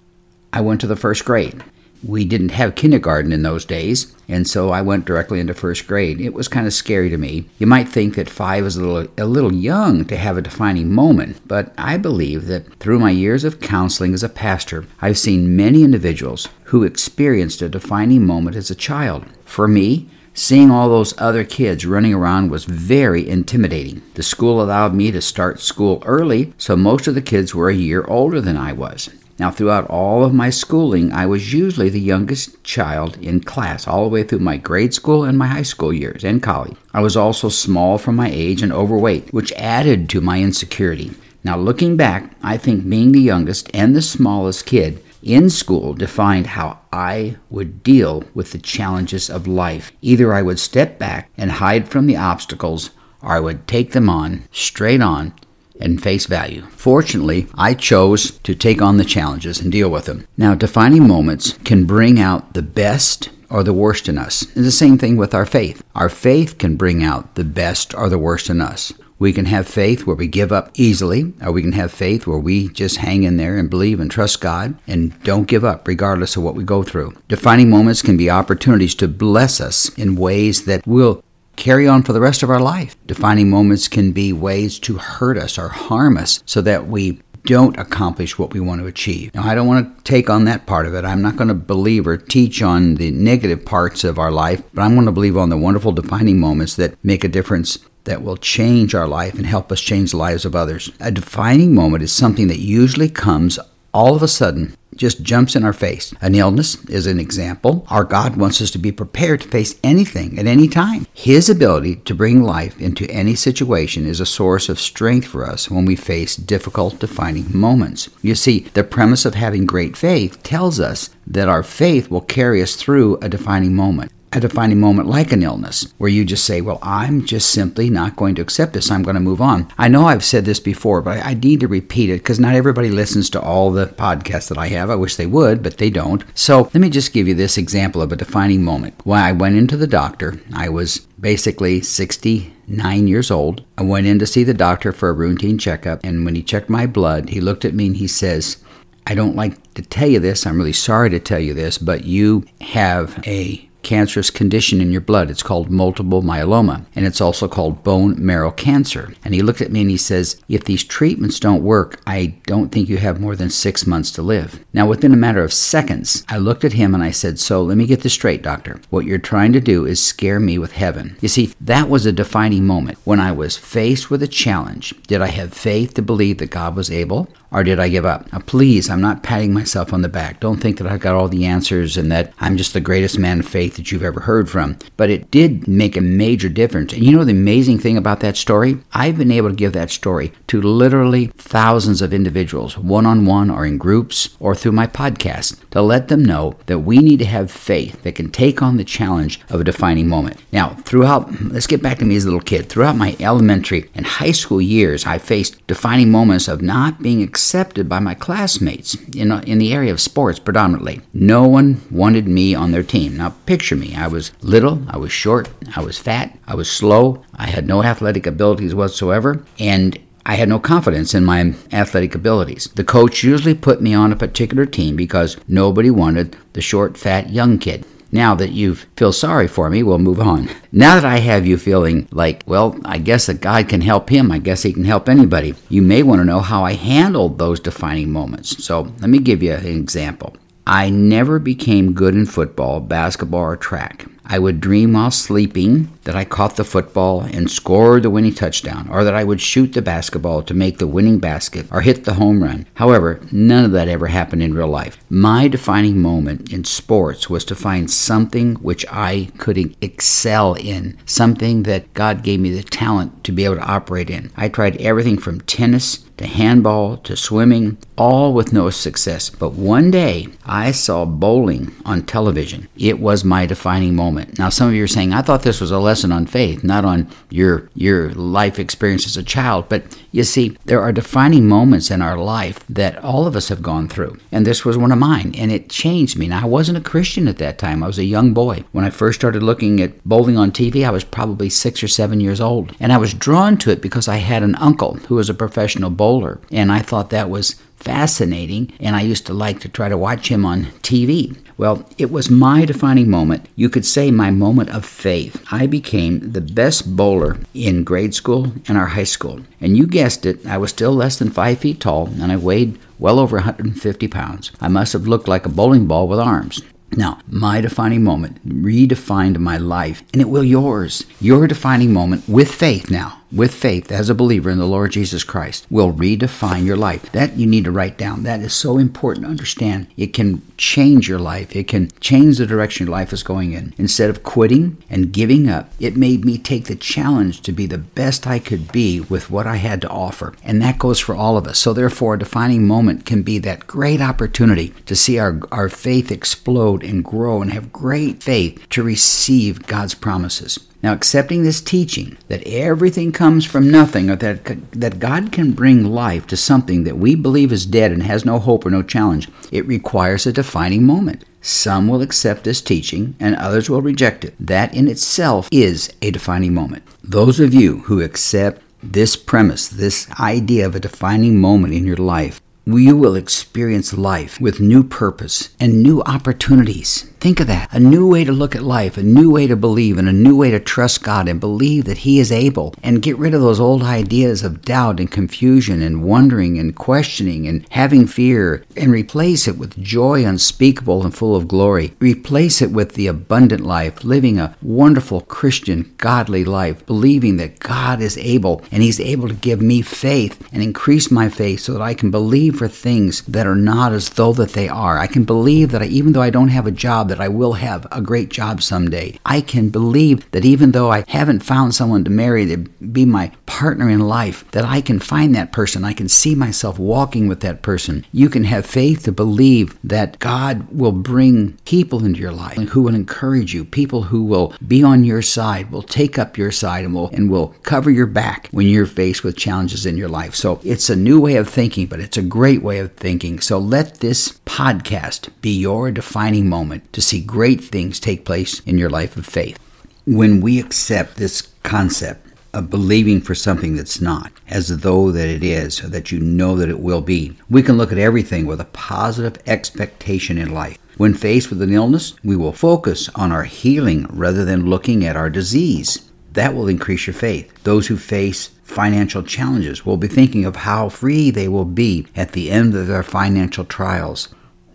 I 0.52 0.62
went 0.62 0.82
to 0.82 0.88
the 0.88 0.96
first 0.96 1.26
grade 1.26 1.64
we 2.04 2.26
didn't 2.26 2.50
have 2.50 2.76
kindergarten 2.76 3.32
in 3.32 3.44
those 3.44 3.66
days, 3.66 4.14
and 4.28 4.48
so 4.48 4.72
I 4.72 4.82
went 4.82 5.06
directly 5.06 5.40
into 5.40 5.54
first 5.54 5.88
grade. 5.88 6.20
It 6.20 6.34
was 6.34 6.48
kind 6.48 6.68
of 6.68 6.74
scary 6.74 7.10
to 7.10 7.18
me. 7.18 7.46
You 7.60 7.68
might 7.68 7.88
think 7.88 8.16
that 8.16 8.30
five 8.30 8.66
is 8.66 8.76
a 8.76 8.86
little, 8.86 9.14
a 9.18 9.26
little 9.26 9.54
young 9.54 10.06
to 10.06 10.18
have 10.18 10.38
a 10.38 10.42
defining 10.42 10.92
moment, 10.92 11.42
but 11.48 11.74
I 11.78 11.98
believe 11.98 12.48
that 12.48 12.74
through 12.80 13.00
my 13.00 13.12
years 13.12 13.44
of 13.44 13.60
counseling 13.60 14.14
as 14.14 14.24
a 14.24 14.30
pastor, 14.30 14.86
I've 15.02 15.18
seen 15.18 15.56
many 15.56 15.84
individuals 15.84 16.50
who 16.66 16.84
experienced 16.84 17.62
a 17.62 17.70
defining 17.70 18.26
moment 18.26 18.56
as 18.56 18.70
a 18.70 18.76
child. 18.76 19.26
For 19.46 19.68
me, 19.68 20.10
Seeing 20.36 20.72
all 20.72 20.90
those 20.90 21.14
other 21.20 21.44
kids 21.44 21.86
running 21.86 22.12
around 22.12 22.50
was 22.50 22.66
very 22.66 23.30
intimidating. 23.30 24.02
The 24.16 24.24
school 24.24 24.64
allowed 24.64 24.96
me 24.96 25.12
to 25.12 25.22
start 25.22 25.60
school 25.60 26.02
early, 26.08 26.54
so 26.58 26.76
most 26.76 27.06
of 27.06 27.14
the 27.14 27.22
kids 27.22 27.54
were 27.54 27.70
a 27.70 27.76
year 27.76 28.04
older 28.08 28.42
than 28.42 28.58
I 28.58 28.74
was. 28.74 29.12
Now, 29.44 29.52
throughout 29.52 29.90
all 29.90 30.24
of 30.24 30.34
my 30.34 30.50
schooling, 30.50 31.12
I 31.12 31.26
was 31.26 31.52
usually 31.52 31.90
the 31.90 32.00
youngest 32.00 32.64
child 32.64 33.18
in 33.18 33.42
class, 33.42 33.86
all 33.86 34.06
the 34.06 34.10
way 34.10 34.24
through 34.24 34.40
my 34.40 34.56
grade 34.56 34.94
school 34.94 35.26
and 35.26 35.38
my 35.38 35.48
high 35.48 35.64
school 35.64 35.92
years 35.92 36.24
and 36.24 36.42
college. 36.42 36.78
I 36.94 37.02
was 37.02 37.18
also 37.18 37.50
small 37.50 37.98
for 37.98 38.14
my 38.14 38.30
age 38.32 38.62
and 38.62 38.72
overweight, 38.72 39.34
which 39.34 39.52
added 39.58 40.08
to 40.12 40.22
my 40.22 40.40
insecurity. 40.40 41.12
Now, 41.44 41.58
looking 41.58 41.98
back, 41.98 42.32
I 42.42 42.56
think 42.56 42.90
being 42.90 43.12
the 43.12 43.20
youngest 43.20 43.70
and 43.74 43.94
the 43.94 44.02
smallest 44.02 44.66
kid 44.66 45.04
in 45.22 45.50
school 45.50 45.94
defined 45.94 46.48
how 46.48 46.80
I 46.94 47.36
would 47.50 47.84
deal 47.84 48.24
with 48.34 48.54
the 48.54 48.60
challenges 48.60 49.30
of 49.30 49.46
life. 49.46 49.92
Either 50.02 50.34
I 50.34 50.42
would 50.42 50.58
step 50.58 50.98
back 50.98 51.30
and 51.36 51.52
hide 51.52 51.90
from 51.90 52.06
the 52.06 52.16
obstacles, 52.16 52.92
or 53.22 53.32
I 53.32 53.42
would 53.42 53.68
take 53.68 53.92
them 53.92 54.10
on, 54.10 54.44
straight 54.54 55.02
on, 55.02 55.34
and 55.80 56.02
face 56.02 56.26
value. 56.26 56.62
Fortunately, 56.72 57.48
I 57.56 57.74
chose 57.74 58.32
to 58.40 58.56
take 58.56 58.82
on 58.82 58.98
the 58.98 59.06
challenges 59.06 59.60
and 59.60 59.72
deal 59.72 59.90
with 59.90 60.06
them. 60.06 60.28
Now, 60.38 60.56
defining 60.56 61.08
moments 61.08 61.54
can 61.64 61.86
bring 61.86 62.20
out 62.20 62.54
the 62.54 62.62
best 62.62 63.30
or 63.50 63.64
the 63.64 63.74
worst 63.74 64.10
in 64.10 64.18
us. 64.18 64.44
It's 64.44 64.56
the 64.56 64.72
same 64.72 64.98
thing 64.98 65.16
with 65.16 65.34
our 65.34 65.46
faith. 65.46 65.84
Our 65.96 66.10
faith 66.10 66.58
can 66.58 66.76
bring 66.76 67.04
out 67.04 67.36
the 67.36 67.44
best 67.44 67.94
or 67.94 68.10
the 68.10 68.18
worst 68.18 68.50
in 68.50 68.62
us. 68.62 68.94
We 69.20 69.32
can 69.32 69.46
have 69.46 69.68
faith 69.68 70.06
where 70.06 70.18
we 70.18 70.28
give 70.28 70.52
up 70.52 70.72
easily, 70.74 71.32
or 71.42 71.54
we 71.54 71.62
can 71.62 71.72
have 71.74 71.94
faith 71.94 72.28
where 72.28 72.40
we 72.40 72.68
just 72.68 72.98
hang 72.98 73.24
in 73.24 73.38
there 73.38 73.58
and 73.58 73.70
believe 73.70 74.02
and 74.02 74.12
trust 74.12 74.42
God 74.42 74.76
and 74.86 75.18
don't 75.24 75.48
give 75.48 75.64
up 75.64 75.88
regardless 75.88 76.36
of 76.36 76.44
what 76.44 76.56
we 76.56 76.66
go 76.66 76.84
through. 76.84 77.14
Defining 77.30 77.70
moments 77.70 78.02
can 78.02 78.18
be 78.18 78.30
opportunities 78.30 78.96
to 78.96 79.08
bless 79.08 79.62
us 79.62 79.88
in 79.98 80.18
ways 80.18 80.66
that 80.66 80.86
will 80.86 81.23
carry 81.56 81.88
on 81.88 82.04
for 82.04 82.14
the 82.14 82.22
rest 82.22 82.44
of 82.44 82.50
our 82.50 82.60
life. 82.60 82.96
Defining 83.06 83.50
moments 83.50 83.88
can 83.88 84.12
be 84.12 84.34
ways 84.34 84.80
to 84.80 84.98
hurt 84.98 85.38
us 85.38 85.58
or 85.58 85.70
harm 85.70 86.18
us 86.18 86.44
so 86.46 86.62
that 86.62 86.88
we 86.88 87.22
don't 87.46 87.78
accomplish 87.78 88.40
what 88.40 88.54
we 88.54 88.60
want 88.60 88.82
to 88.82 88.88
achieve. 88.88 89.34
Now, 89.34 89.44
I 89.44 89.56
don't 89.56 89.68
want 89.68 89.98
to 89.98 90.04
take 90.04 90.30
on 90.30 90.46
that 90.46 90.66
part 90.66 90.86
of 90.86 90.94
it. 90.94 91.06
I'm 91.06 91.22
not 91.22 91.36
going 91.36 91.50
to 91.50 91.54
believe 91.54 92.08
or 92.08 92.18
teach 92.18 92.62
on 92.62 92.96
the 92.96 93.12
negative 93.12 93.66
parts 93.66 94.04
of 94.04 94.18
our 94.18 94.32
life, 94.32 94.64
but 94.74 94.82
I'm 94.82 94.94
going 94.94 95.06
to 95.06 95.12
believe 95.12 95.38
on 95.38 95.50
the 95.50 95.58
wonderful 95.58 95.92
defining 95.92 96.40
moments 96.40 96.76
that 96.76 96.96
make 97.04 97.24
a 97.24 97.30
difference 97.30 97.80
that 98.06 98.22
will 98.22 98.38
change 98.38 98.94
our 98.94 99.08
life 99.08 99.36
and 99.36 99.46
help 99.46 99.72
us 99.72 99.80
change 99.80 100.12
the 100.12 100.18
lives 100.18 100.46
of 100.46 100.56
others. 100.56 100.92
A 101.00 101.12
defining 101.12 101.74
moment 101.74 102.04
is 102.04 102.12
something 102.12 102.48
that 102.48 102.60
usually 102.60 103.10
comes 103.10 103.60
all 103.94 104.16
of 104.16 104.24
a 104.24 104.28
sudden 104.28 104.76
just 104.96 105.24
jumps 105.24 105.56
in 105.56 105.64
our 105.64 105.74
face. 105.74 106.14
An 106.22 106.36
illness 106.36 106.84
is 106.86 107.08
an 107.08 107.20
example. 107.20 107.86
Our 107.90 108.04
God 108.04 108.36
wants 108.36 108.62
us 108.62 108.72
to 108.72 108.78
be 108.78 108.92
prepared 108.92 109.42
to 109.42 109.48
face 109.48 109.80
anything 109.84 110.38
at 110.38 110.46
any 110.46 110.68
time. 110.68 111.08
His 111.14 111.50
ability 111.50 111.98
to 111.98 112.16
bring 112.16 112.44
life 112.44 112.80
into 112.80 113.10
any 113.10 113.36
situation 113.36 114.06
is 114.06 114.20
a 114.20 114.26
source 114.26 114.70
of 114.70 114.80
strength 114.80 115.28
for 115.28 115.46
us 115.46 115.70
when 115.70 115.86
we 115.86 115.96
face 115.96 116.36
difficult 116.36 117.00
defining 117.00 117.58
moments. 117.58 118.10
You 118.22 118.36
see, 118.36 118.60
the 118.74 118.84
premise 118.84 119.26
of 119.26 119.36
having 119.36 119.66
great 119.66 119.98
faith 119.98 120.42
tells 120.44 120.80
us 120.80 121.10
that 121.26 121.50
our 121.50 121.64
faith 121.64 122.10
will 122.10 122.22
carry 122.22 122.62
us 122.62 122.76
through 122.76 123.18
a 123.22 123.30
defining 123.30 123.76
moment 123.76 124.12
a 124.36 124.40
defining 124.40 124.80
moment 124.80 125.08
like 125.08 125.32
an 125.32 125.44
illness, 125.44 125.94
where 125.98 126.10
you 126.10 126.26
just 126.26 126.46
say, 126.46 126.62
Well, 126.62 126.80
I'm 126.82 127.26
just 127.26 127.52
simply 127.52 127.90
not 127.90 128.16
going 128.16 128.36
to 128.36 128.42
accept 128.42 128.74
this. 128.74 128.92
I'm 128.92 129.04
going 129.04 129.16
to 129.16 129.20
move 129.20 129.42
on. 129.42 129.68
I 129.78 129.88
know 129.88 130.06
I've 130.06 130.24
said 130.24 130.46
this 130.46 130.60
before, 130.60 131.02
but 131.02 131.24
I 131.26 131.34
need 131.34 131.60
to 131.62 131.68
repeat 131.68 132.10
it 132.10 132.20
because 132.20 132.40
not 132.40 132.56
everybody 132.56 132.90
listens 132.90 133.30
to 133.32 133.42
all 133.42 133.72
the 133.72 133.88
podcasts 133.88 134.50
that 134.50 134.58
I 134.58 134.68
have. 134.68 134.90
I 134.90 134.96
wish 134.96 135.16
they 135.16 135.28
would, 135.28 135.64
but 135.64 135.78
they 135.78 135.90
don't. 135.90 136.24
So 136.34 136.64
let 136.64 136.76
me 136.76 136.90
just 136.90 137.14
give 137.14 137.28
you 137.28 137.34
this 137.34 137.58
example 137.58 138.02
of 138.02 138.12
a 138.12 138.18
defining 138.18 138.64
moment. 138.64 138.96
When 139.04 139.20
I 139.20 139.32
went 139.32 139.56
into 139.56 139.78
the 139.78 139.88
doctor, 139.88 140.40
I 140.54 140.70
was 140.70 141.00
basically 141.20 141.82
69 141.82 143.08
years 143.08 143.32
old. 143.32 143.64
I 143.78 143.84
went 143.84 144.08
in 144.08 144.20
to 144.20 144.28
see 144.28 144.44
the 144.44 144.54
doctor 144.54 144.92
for 144.92 145.10
a 145.10 145.14
routine 145.14 145.58
checkup, 145.58 146.02
and 146.04 146.26
when 146.26 146.36
he 146.36 146.44
checked 146.44 146.70
my 146.70 146.86
blood, 146.86 147.30
he 147.30 147.42
looked 147.42 147.66
at 147.66 147.74
me 147.74 147.88
and 147.88 147.98
he 147.98 148.08
says, 148.08 148.58
I 149.06 149.16
don't 149.16 149.36
like 149.36 149.74
to 149.74 149.82
tell 149.82 150.08
you 150.08 150.20
this, 150.20 150.46
I'm 150.46 150.58
really 150.58 150.74
sorry 150.74 151.10
to 151.10 151.20
tell 151.20 151.40
you 151.40 151.54
this, 151.54 151.78
but 151.78 152.06
you 152.06 152.46
have 152.62 153.22
a 153.28 153.70
cancerous 153.84 154.30
condition 154.30 154.82
in 154.82 154.92
your 154.92 155.02
blood. 155.02 155.30
It's 155.30 155.44
called 155.44 155.70
multiple 155.70 156.24
myeloma, 156.24 156.86
and 156.96 157.06
it's 157.06 157.22
also 157.22 157.48
called 157.48 157.84
bone 157.84 158.16
marrow 158.24 158.52
cancer. 158.52 159.14
And 159.24 159.34
he 159.34 159.42
looked 159.42 159.62
at 159.62 159.72
me 159.72 159.82
and 159.82 159.92
he 159.92 159.98
says, 159.98 160.42
If 160.48 160.64
these 160.64 160.84
treatments 160.84 161.40
don't 161.40 161.64
work, 161.64 162.00
I 162.08 162.36
don't 162.46 162.72
think 162.72 162.90
you 162.90 162.98
have 162.98 163.20
more 163.20 163.36
than 163.36 163.50
six 163.50 163.86
months 163.86 164.12
to 164.12 164.22
live. 164.22 164.64
Now, 164.74 164.88
within 164.88 165.14
a 165.14 165.18
matter 165.18 165.44
of 165.44 165.54
seconds, 165.54 166.26
I 166.28 166.38
looked 166.38 166.64
at 166.64 166.74
him 166.74 166.96
and 166.96 167.04
I 167.04 167.12
said, 167.12 167.40
So 167.40 167.62
let 167.62 167.78
me 167.78 167.86
get 167.86 168.02
this 168.02 168.14
straight, 168.14 168.42
doctor. 168.42 168.80
What 168.90 169.06
you're 169.06 169.18
trying 169.20 169.54
to 169.54 169.62
do 169.62 169.86
is 169.86 170.04
scare 170.04 170.40
me 170.40 170.58
with 170.58 170.72
heaven. 170.72 171.18
You 171.22 171.28
see, 171.28 171.54
that 171.62 171.90
was 171.90 172.06
a 172.06 172.12
defining 172.12 172.66
moment 172.66 172.98
when 173.04 173.20
I 173.20 173.32
was 173.32 173.58
faced 173.58 174.10
with 174.10 174.24
a 174.24 174.28
challenge. 174.28 174.94
Did 175.08 175.22
I 175.22 175.28
have 175.28 175.54
faith 175.54 175.94
to 175.96 176.02
believe 176.02 176.40
that 176.40 176.50
God 176.50 176.76
was 176.76 176.90
able? 176.90 177.28
Or 177.54 177.64
did 177.64 177.80
I 177.80 177.88
give 177.88 178.06
up? 178.06 178.32
Now, 178.34 178.40
please, 178.40 178.90
I'm 178.90 179.00
not 179.00 179.22
patting 179.22 179.54
myself 179.54 179.94
on 179.94 180.02
the 180.02 180.10
back. 180.10 180.40
Don't 180.40 180.60
think 180.60 180.80
that 180.80 180.88
I've 180.88 181.00
got 181.00 181.14
all 181.14 181.28
the 181.28 181.46
answers 181.46 181.98
and 181.98 182.12
that 182.12 182.34
I'm 182.40 182.58
just 182.58 182.74
the 182.74 182.82
greatest 182.82 183.20
man 183.20 183.42
of 183.42 183.48
faith 183.48 183.76
that 183.76 183.92
you've 183.92 184.04
ever 184.04 184.22
heard 184.22 184.50
from. 184.50 184.78
But 184.98 185.12
it 185.12 185.30
did 185.30 185.68
make 185.68 185.96
a 185.96 186.02
major 186.02 186.50
difference. 186.50 186.94
And 186.94 187.04
you 187.04 187.16
know 187.16 187.24
the 187.24 187.32
amazing 187.32 187.78
thing 187.78 187.96
about 187.96 188.22
that 188.22 188.38
story? 188.38 188.80
I've 188.92 189.20
been 189.20 189.32
able 189.32 189.50
to 189.50 189.56
give 189.56 189.74
that 189.74 189.92
story 189.92 190.34
to 190.48 190.62
literally 190.62 191.28
thousands 191.38 192.02
of 192.02 192.12
individuals, 192.12 192.76
one 192.76 193.06
on 193.06 193.26
one 193.26 193.52
or 193.52 193.66
in 193.68 193.78
groups 193.78 194.36
or 194.40 194.56
through 194.56 194.72
my 194.72 194.88
podcast, 194.88 195.70
to 195.70 195.82
let 195.82 196.08
them 196.08 196.26
know 196.26 196.58
that 196.66 196.80
we 196.80 196.98
need 196.98 197.20
to 197.20 197.26
have 197.26 197.52
faith 197.52 198.02
that 198.02 198.16
can 198.16 198.32
take 198.32 198.64
on 198.64 198.78
the 198.78 198.84
challenge 198.84 199.40
of 199.50 199.62
a 199.62 199.64
defining 199.64 200.10
moment. 200.10 200.42
Now, 200.52 200.70
throughout, 200.86 201.32
let's 201.44 201.68
get 201.68 201.84
back 201.84 202.00
to 202.00 202.06
me 202.06 202.16
as 202.16 202.24
a 202.24 202.28
little 202.28 202.42
kid. 202.42 202.68
Throughout 202.68 202.98
my 202.98 203.16
elementary 203.20 203.92
and 203.94 204.08
high 204.08 204.32
school 204.32 204.62
years, 204.62 205.06
I 205.06 205.20
faced 205.20 205.66
defining 205.68 206.10
moments 206.10 206.48
of 206.48 206.64
not 206.64 207.02
being 207.02 207.22
accepted 207.22 207.43
by 207.90 208.00
my 208.00 208.14
classmates 208.14 208.96
in, 209.16 209.32
uh, 209.32 209.42
in 209.46 209.58
the 209.58 209.74
area 209.74 209.92
of 209.92 210.02
sports 210.02 210.40
predominantly. 210.40 211.02
No 211.14 211.48
one 211.48 211.82
wanted 211.92 212.28
me 212.28 212.56
on 212.56 212.72
their 212.72 212.84
team. 212.84 213.18
Now, 213.18 213.36
picture 213.46 213.76
me. 213.76 213.96
I 213.96 214.08
was 214.08 214.32
little, 214.42 214.82
I 214.88 214.98
was 214.98 215.12
short, 215.12 215.50
I 215.76 215.82
was 215.84 215.98
fat, 215.98 216.38
I 216.48 216.56
was 216.56 216.70
slow, 216.72 217.24
I 217.36 217.48
had 217.48 217.68
no 217.68 217.84
athletic 217.84 218.26
abilities 218.26 218.74
whatsoever, 218.74 219.44
and 219.60 220.00
I 220.26 220.36
had 220.36 220.48
no 220.48 220.60
confidence 220.60 221.14
in 221.14 221.26
my 221.26 221.54
athletic 221.74 222.16
abilities. 222.16 222.70
The 222.76 222.86
coach 222.86 223.24
usually 223.24 223.56
put 223.56 223.82
me 223.82 223.94
on 223.94 224.14
a 224.14 224.16
particular 224.16 224.66
team 224.66 224.96
because 224.96 225.38
nobody 225.48 225.90
wanted 225.90 226.38
the 226.54 226.62
short, 226.62 226.98
fat, 226.98 227.30
young 227.30 227.58
kid. 227.60 227.86
Now 228.14 228.36
that 228.36 228.52
you 228.52 228.76
feel 228.76 229.12
sorry 229.12 229.48
for 229.48 229.72
me, 229.72 229.82
we'll 229.82 229.98
move 229.98 230.20
on. 230.20 230.48
Now 230.72 230.94
that 230.94 231.04
I 231.04 231.18
have 231.18 231.48
you 231.48 231.58
feeling 231.58 232.08
like, 232.12 232.44
well, 232.46 232.80
I 232.86 233.00
guess 233.00 233.26
that 233.26 233.42
God 233.42 233.68
can 233.68 233.82
help 233.82 234.10
him, 234.10 234.32
I 234.32 234.38
guess 234.38 234.62
he 234.62 234.72
can 234.72 234.84
help 234.84 235.10
anybody, 235.10 235.56
you 235.68 235.82
may 235.82 236.04
want 236.04 236.22
to 236.22 236.26
know 236.26 236.40
how 236.40 236.64
I 236.64 236.74
handled 236.74 237.40
those 237.40 237.60
defining 237.60 238.12
moments. 238.12 238.64
So 238.64 238.82
let 239.00 239.10
me 239.10 239.18
give 239.18 239.42
you 239.42 239.54
an 239.54 239.66
example. 239.66 240.38
I 240.68 240.92
never 240.92 241.40
became 241.40 241.94
good 241.94 242.14
in 242.14 242.28
football, 242.28 242.82
basketball, 242.82 243.42
or 243.42 243.58
track. 243.58 244.06
I 244.24 244.38
would 244.38 244.62
dream 244.62 244.94
while 244.94 245.10
sleeping 245.10 245.90
that 246.04 246.16
I 246.16 246.26
caught 246.26 246.56
the 246.56 246.64
football 246.64 247.22
and 247.22 247.50
scored 247.50 248.04
the 248.04 248.10
winning 248.10 248.34
touchdown, 248.34 248.88
or 248.90 249.04
that 249.04 249.16
I 249.16 249.24
would 249.24 249.42
shoot 249.42 249.74
the 249.74 249.82
basketball 249.82 250.44
to 250.44 250.54
make 250.54 250.78
the 250.78 250.88
winning 250.88 251.20
basket 251.20 251.66
or 251.72 251.82
hit 251.82 252.04
the 252.04 252.16
home 252.16 252.44
run. 252.44 252.66
However, 252.76 253.22
none 253.32 253.66
of 253.66 253.72
that 253.72 253.88
ever 253.88 254.08
happened 254.08 254.44
in 254.44 254.54
real 254.54 254.68
life. 254.68 254.98
My 255.10 255.48
defining 255.48 256.02
moment 256.02 256.52
in 256.52 256.64
sports 256.64 257.30
was 257.30 257.46
to 257.46 257.56
find 257.56 257.90
something 257.90 258.56
which 258.56 258.86
I 258.92 259.30
could 259.38 259.76
excel 259.82 260.56
in, 260.56 260.98
something 261.06 261.64
that 261.64 261.94
God 261.94 262.24
gave 262.24 262.40
me 262.40 262.52
the 262.52 262.64
talent 262.64 263.24
to 263.24 263.32
be 263.32 263.46
able 263.46 263.56
to 263.56 263.62
operate 263.62 264.10
in. 264.10 264.32
I 264.36 264.50
tried 264.50 264.78
everything 264.82 265.18
from 265.18 265.42
tennis 265.42 266.06
to 266.18 266.28
handball 266.28 266.98
to 266.98 267.18
swimming, 267.18 267.78
all 267.98 268.34
with 268.34 268.54
no 268.54 268.70
success. 268.70 269.30
But 269.32 269.54
one 269.54 269.90
day 269.90 270.28
I 270.46 270.72
saw 270.72 271.06
bowling 271.06 271.74
on 271.86 272.04
television. 272.04 272.68
It 272.78 273.00
was 273.00 273.24
my 273.24 273.48
defining 273.48 273.96
moment. 273.96 274.38
Now 274.38 274.50
some 274.50 274.68
of 274.68 274.76
you 274.76 274.84
are 274.84 274.88
saying, 274.88 275.12
I 275.12 275.24
thought 275.24 275.42
this 275.42 275.60
was 275.60 275.72
a 275.72 275.80
lesson 275.80 275.93
on 276.02 276.26
faith, 276.26 276.64
not 276.64 276.86
on 276.86 277.08
your 277.30 277.70
your 277.76 278.10
life 278.12 278.58
experience 278.58 279.06
as 279.06 279.18
a 279.18 279.24
child. 279.24 279.66
But 279.70 279.84
you 280.12 280.24
see, 280.24 280.58
there 280.66 280.82
are 280.82 280.92
defining 280.92 281.48
moments 281.48 281.92
in 281.92 282.02
our 282.02 282.18
life 282.18 282.66
that 282.68 282.98
all 283.04 283.28
of 283.28 283.36
us 283.36 283.50
have 283.50 283.62
gone 283.62 283.88
through. 283.88 284.18
And 284.32 284.46
this 284.46 284.66
was 284.66 284.78
one 284.78 284.92
of 284.92 284.98
mine. 284.98 285.34
And 285.38 285.52
it 285.52 285.70
changed 285.70 286.18
me. 286.18 286.28
Now 286.28 286.44
I 286.44 286.46
wasn't 286.46 286.78
a 286.78 286.90
Christian 286.90 287.28
at 287.28 287.38
that 287.38 287.58
time. 287.58 287.84
I 287.84 287.88
was 287.88 288.00
a 288.00 288.06
young 288.06 288.34
boy. 288.34 288.64
When 288.72 288.86
I 288.86 288.90
first 288.90 289.20
started 289.20 289.44
looking 289.44 289.82
at 289.82 290.04
bowling 290.04 290.38
on 290.38 290.52
TV, 290.52 290.86
I 290.86 290.92
was 290.92 291.04
probably 291.04 291.50
six 291.50 291.84
or 291.84 291.88
seven 291.88 292.20
years 292.20 292.42
old. 292.42 292.76
And 292.80 292.92
I 292.92 292.98
was 292.98 293.14
drawn 293.14 293.58
to 293.58 293.72
it 293.72 293.82
because 293.82 294.08
I 294.08 294.18
had 294.18 294.44
an 294.44 294.56
uncle 294.56 294.96
who 295.08 295.16
was 295.16 295.30
a 295.30 295.34
professional 295.34 295.90
bowler. 295.90 296.40
And 296.52 296.72
I 296.72 296.80
thought 296.80 297.10
that 297.10 297.30
was 297.30 297.56
fascinating, 297.84 298.72
and 298.80 298.96
I 298.96 299.02
used 299.02 299.26
to 299.26 299.34
like 299.34 299.60
to 299.60 299.70
try 299.70 299.90
to 299.90 299.98
watch 299.98 300.30
him 300.30 300.46
on 300.46 300.66
TV. 300.82 301.38
Well, 301.58 301.88
it 301.98 302.12
was 302.12 302.30
my 302.30 302.66
defining 302.66 303.10
moment. 303.10 303.48
You 303.56 303.70
could 303.70 303.86
say 303.86 304.12
my 304.12 304.32
moment 304.32 304.70
of 304.70 304.86
faith. 304.86 305.44
I 305.52 305.68
became 305.68 306.32
the 306.32 306.42
best 306.42 306.96
bowler 306.96 307.38
in 307.54 307.84
grade 307.84 308.16
school 308.16 308.54
and 308.68 308.78
our 308.78 308.88
high 308.88 309.04
school. 309.04 309.42
And 309.62 309.78
you 309.78 309.86
guessed 309.86 310.26
it, 310.26 310.46
I 310.46 310.58
was 310.58 310.72
still 310.72 310.94
less 310.94 311.18
than 311.18 311.30
five 311.30 311.60
feet 311.60 311.80
tall, 311.80 312.08
and 312.08 312.32
I 312.32 312.38
weighed 312.38 312.80
well 313.00 313.20
over 313.20 313.38
150 313.38 314.08
pounds. 314.08 314.52
I 314.60 314.68
must 314.68 314.94
have 314.94 315.08
looked 315.08 315.28
like 315.28 315.46
a 315.46 315.50
bowling 315.50 315.88
ball 315.88 316.08
with 316.08 316.20
arms. 316.20 316.62
Now, 316.96 317.20
my 317.28 317.60
defining 317.60 318.04
moment 318.04 318.48
redefined 318.48 319.38
my 319.40 319.58
life, 319.58 320.04
and 320.14 320.22
it 320.22 320.30
will 320.30 320.44
yours. 320.44 321.06
Your 321.20 321.48
defining 321.48 321.92
moment 321.92 322.28
with 322.30 322.54
faith 322.54 322.92
now 322.92 323.23
with 323.34 323.54
faith 323.54 323.92
as 323.92 324.10
a 324.10 324.16
believer 324.16 324.50
in 324.50 324.60
the 324.60 324.66
Lord 324.66 324.92
Jesus 324.92 325.24
Christ 325.24 325.66
will 325.70 325.92
redefine 325.92 326.66
your 326.66 326.78
life. 326.78 327.12
That 327.12 327.36
you 327.38 327.48
need 327.48 327.66
to 327.66 327.72
write 327.72 327.98
down. 327.98 328.24
That 328.24 328.42
is 328.42 328.54
so 328.54 328.78
important 328.78 329.26
to 329.26 329.32
understand. 329.32 329.88
It 329.98 330.14
can 330.14 330.42
change 330.58 331.10
your 331.10 331.20
life. 331.20 331.56
It 331.56 331.68
can 331.68 331.90
change 332.00 332.38
the 332.38 332.46
direction 332.46 332.86
your 332.86 332.96
life 332.96 333.12
is 333.12 333.24
going 333.24 333.54
in. 333.54 333.74
Instead 333.78 334.10
of 334.10 334.24
quitting 334.24 334.78
and 334.90 335.12
giving 335.12 335.50
up, 335.50 335.72
it 335.80 335.98
made 335.98 336.24
me 336.24 336.38
take 336.38 336.66
the 336.66 336.76
challenge 336.76 337.42
to 337.42 337.52
be 337.52 337.66
the 337.66 337.78
best 337.78 338.28
I 338.28 338.40
could 338.40 338.72
be 338.72 339.00
with 339.00 339.30
what 339.30 339.48
I 339.48 339.56
had 339.58 339.82
to 339.82 339.90
offer. 339.90 340.34
And 340.44 340.62
that 340.62 340.80
goes 340.80 341.00
for 341.00 341.16
all 341.16 341.38
of 341.38 341.48
us. 341.48 341.60
So 341.60 341.74
therefore, 341.74 342.16
a 342.16 342.20
defining 342.20 342.68
moment 342.68 343.06
can 343.06 343.24
be 343.24 343.40
that 343.40 343.68
great 343.68 344.02
opportunity 344.02 344.70
to 344.86 344.96
see 344.96 345.18
our, 345.18 345.40
our 345.52 345.70
faith 345.70 346.12
explode 346.12 346.84
and 346.84 347.04
grow 347.04 347.42
and 347.42 347.52
have 347.52 347.74
great 347.74 348.22
faith 348.22 348.68
to 348.70 348.84
receive 348.84 349.66
God's 349.66 349.96
promises. 349.96 350.60
Now, 350.84 350.92
accepting 350.92 351.44
this 351.44 351.62
teaching 351.62 352.18
that 352.28 352.46
everything 352.46 353.14
comes 353.14 353.46
from 353.46 353.72
nothing, 353.72 354.10
or 354.10 354.18
that, 354.18 354.72
that 354.74 355.00
God 355.00 355.32
can 355.32 355.54
bring 355.54 355.86
life 355.86 356.28
to 356.28 356.36
something 356.36 356.84
that 356.84 356.98
we 356.98 357.16
believe 357.16 357.54
is 357.54 357.66
dead 357.66 357.94
and 357.94 358.04
has 358.04 358.26
no 358.26 358.38
hope 358.38 358.66
or 358.66 358.70
no 358.70 358.84
challenge, 358.84 359.30
it 359.50 359.66
requires 359.66 360.28
a 360.28 360.34
defining 360.34 360.84
moment. 360.84 361.24
Some 361.42 361.88
will 361.88 362.02
accept 362.02 362.44
this 362.44 362.62
teaching 362.62 363.16
and 363.18 363.36
others 363.38 363.70
will 363.70 363.82
reject 363.82 364.26
it. 364.26 364.36
That 364.40 364.74
in 364.76 364.90
itself 364.90 365.48
is 365.54 365.94
a 366.02 366.12
defining 366.12 366.54
moment. 366.54 366.84
Those 367.02 367.40
of 367.40 367.54
you 367.54 367.80
who 367.80 368.02
accept 368.02 368.62
this 368.84 369.16
premise, 369.16 369.70
this 369.70 370.10
idea 370.20 370.66
of 370.66 370.76
a 370.76 370.82
defining 370.82 371.40
moment 371.40 371.74
in 371.74 371.86
your 371.86 371.98
life, 371.98 372.42
you 372.66 372.96
will 372.96 373.16
experience 373.16 373.94
life 373.94 374.40
with 374.40 374.60
new 374.60 374.84
purpose 374.84 375.50
and 375.60 375.82
new 375.82 376.02
opportunities 376.04 377.13
Think 377.24 377.40
of 377.40 377.48
that. 377.48 377.70
A 377.72 377.80
new 377.80 378.06
way 378.06 378.26
to 378.26 378.34
look 378.34 378.54
at 378.54 378.64
life, 378.64 378.98
a 378.98 379.02
new 379.02 379.32
way 379.32 379.48
to 379.48 379.56
believe, 379.56 379.98
and 379.98 380.10
a 380.10 380.12
new 380.12 380.36
way 380.36 380.52
to 380.52 380.60
trust 380.60 381.04
God 381.04 381.30
and 381.30 381.40
believe 381.40 381.86
that 381.86 382.00
He 382.00 382.20
is 382.20 382.34
able. 382.34 382.76
And 382.84 383.02
get 383.02 383.18
rid 383.18 383.34
of 383.34 383.40
those 383.40 383.62
old 383.62 383.82
ideas 383.82 384.44
of 384.44 384.64
doubt 384.64 385.00
and 385.00 385.10
confusion 385.10 385.82
and 385.82 386.04
wondering 386.04 386.60
and 386.60 386.76
questioning 386.76 387.48
and 387.48 387.66
having 387.70 388.08
fear 388.08 388.66
and 388.76 388.92
replace 388.92 389.48
it 389.48 389.58
with 389.58 389.82
joy 389.82 390.26
unspeakable 390.26 391.02
and 391.06 391.16
full 391.16 391.34
of 391.34 391.48
glory. 391.48 391.94
Replace 392.00 392.62
it 392.62 392.72
with 392.74 392.96
the 392.96 393.08
abundant 393.08 393.62
life, 393.62 394.04
living 394.04 394.38
a 394.38 394.58
wonderful 394.62 395.22
Christian, 395.22 395.96
godly 396.00 396.44
life, 396.44 396.86
believing 396.86 397.38
that 397.38 397.60
God 397.60 398.02
is 398.02 398.18
able 398.18 398.62
and 398.70 398.84
He's 398.84 399.00
able 399.00 399.30
to 399.30 399.34
give 399.34 399.62
me 399.62 399.82
faith 399.82 400.46
and 400.52 400.62
increase 400.62 401.10
my 401.10 401.30
faith 401.30 401.62
so 401.62 401.72
that 401.72 401.82
I 401.82 401.94
can 401.94 402.12
believe 402.12 402.58
for 402.58 402.68
things 402.68 403.22
that 403.22 403.48
are 403.48 403.56
not 403.56 403.94
as 403.94 404.10
though 404.10 404.34
that 404.34 404.52
they 404.52 404.68
are. 404.68 404.98
I 404.98 405.08
can 405.08 405.24
believe 405.24 405.72
that 405.72 405.82
I, 405.82 405.86
even 405.86 406.12
though 406.12 406.22
I 406.22 406.30
don't 406.30 406.50
have 406.50 406.68
a 406.68 406.72
job, 406.72 407.13
that 407.14 407.22
I 407.22 407.28
will 407.28 407.54
have 407.54 407.86
a 407.92 408.02
great 408.02 408.30
job 408.30 408.64
someday. 408.64 409.20
I 409.24 409.40
can 409.40 409.70
believe 409.70 410.30
that 410.32 410.46
even 410.46 410.72
though 410.72 410.92
I 410.92 411.04
haven't 411.08 411.42
found 411.44 411.76
someone 411.76 412.04
to 412.06 412.10
marry 412.10 412.48
to 412.48 412.58
be 412.58 413.06
my 413.06 413.32
partner 413.46 413.88
in 413.88 414.00
life, 414.00 414.50
that 414.50 414.66
I 414.66 414.82
can 414.82 414.98
find 414.98 415.36
that 415.36 415.52
person. 415.52 415.86
I 415.86 415.94
can 415.94 416.10
see 416.10 416.34
myself 416.34 416.80
walking 416.80 417.28
with 417.28 417.42
that 417.42 417.62
person. 417.62 418.04
You 418.12 418.30
can 418.30 418.46
have 418.46 418.66
faith 418.66 419.04
to 419.04 419.12
believe 419.12 419.78
that 419.84 420.18
God 420.18 420.66
will 420.72 420.92
bring 420.92 421.54
people 421.66 422.04
into 422.04 422.20
your 422.20 422.32
life 422.32 422.58
who 422.70 422.82
will 422.82 422.96
encourage 422.96 423.54
you, 423.54 423.64
people 423.64 424.02
who 424.02 424.24
will 424.24 424.56
be 424.68 424.82
on 424.82 425.04
your 425.04 425.22
side, 425.22 425.70
will 425.70 425.84
take 425.84 426.18
up 426.18 426.36
your 426.36 426.52
side, 426.52 426.84
and 426.84 426.96
will 426.96 427.10
and 427.14 427.30
will 427.30 427.50
cover 427.62 427.92
your 427.92 428.08
back 428.08 428.48
when 428.50 428.66
you're 428.66 428.88
faced 428.88 429.24
with 429.24 429.38
challenges 429.38 429.86
in 429.86 429.98
your 429.98 430.10
life. 430.10 430.34
So 430.34 430.60
it's 430.64 430.90
a 430.90 430.96
new 430.96 431.22
way 431.22 431.36
of 431.36 431.48
thinking, 431.48 431.86
but 431.86 432.00
it's 432.00 432.18
a 432.18 432.24
great 432.24 432.64
way 432.64 432.80
of 432.80 432.94
thinking. 432.94 433.40
So 433.40 433.60
let 433.60 434.00
this 434.00 434.40
podcast 434.48 435.30
be 435.42 435.56
your 435.56 435.92
defining 435.92 436.50
moment 436.50 436.92
to 436.94 437.03
see 437.04 437.22
great 437.22 437.64
things 437.64 438.00
take 438.00 438.26
place 438.26 438.60
in 438.62 438.78
your 438.78 438.90
life 438.90 439.16
of 439.18 439.26
faith. 439.26 439.60
When 440.06 440.42
we 440.42 440.60
accept 440.60 441.18
this 441.18 441.42
concept 441.64 442.28
of 442.54 442.70
believing 442.70 443.20
for 443.20 443.34
something 443.34 443.76
that's 443.76 444.00
not, 444.00 444.32
as 444.48 444.68
though 444.80 445.12
that 445.12 445.28
it 445.28 445.44
is, 445.44 445.84
or 445.84 445.88
that 445.88 446.12
you 446.12 446.20
know 446.20 446.56
that 446.56 446.70
it 446.70 446.80
will 446.80 447.02
be, 447.02 447.36
we 447.50 447.64
can 447.64 447.78
look 447.78 447.92
at 447.92 447.98
everything 447.98 448.46
with 448.46 448.62
a 448.62 448.66
positive 448.66 449.42
expectation 449.48 450.38
in 450.38 450.54
life. 450.54 450.78
When 450.98 451.16
faced 451.16 451.50
with 451.50 451.62
an 451.62 451.74
illness, 451.74 452.14
we 452.24 452.36
will 452.36 452.54
focus 452.54 453.10
on 453.16 453.32
our 453.32 453.46
healing 453.46 454.06
rather 454.12 454.46
than 454.46 454.70
looking 454.70 455.04
at 455.04 455.16
our 455.16 455.30
disease. 455.30 456.10
That 456.34 456.54
will 456.54 456.68
increase 456.68 457.08
your 457.08 457.16
faith. 457.16 457.52
Those 457.64 457.88
who 457.88 457.98
face 457.98 458.52
financial 458.64 459.24
challenges 459.24 459.86
will 459.86 459.98
be 459.98 460.08
thinking 460.08 460.46
of 460.46 460.58
how 460.58 460.90
free 460.90 461.32
they 461.32 461.48
will 461.48 461.66
be 461.66 462.08
at 462.16 462.34
the 462.34 462.52
end 462.52 462.76
of 462.76 462.88
their 462.88 463.04
financial 463.04 463.66
trials. 463.66 464.30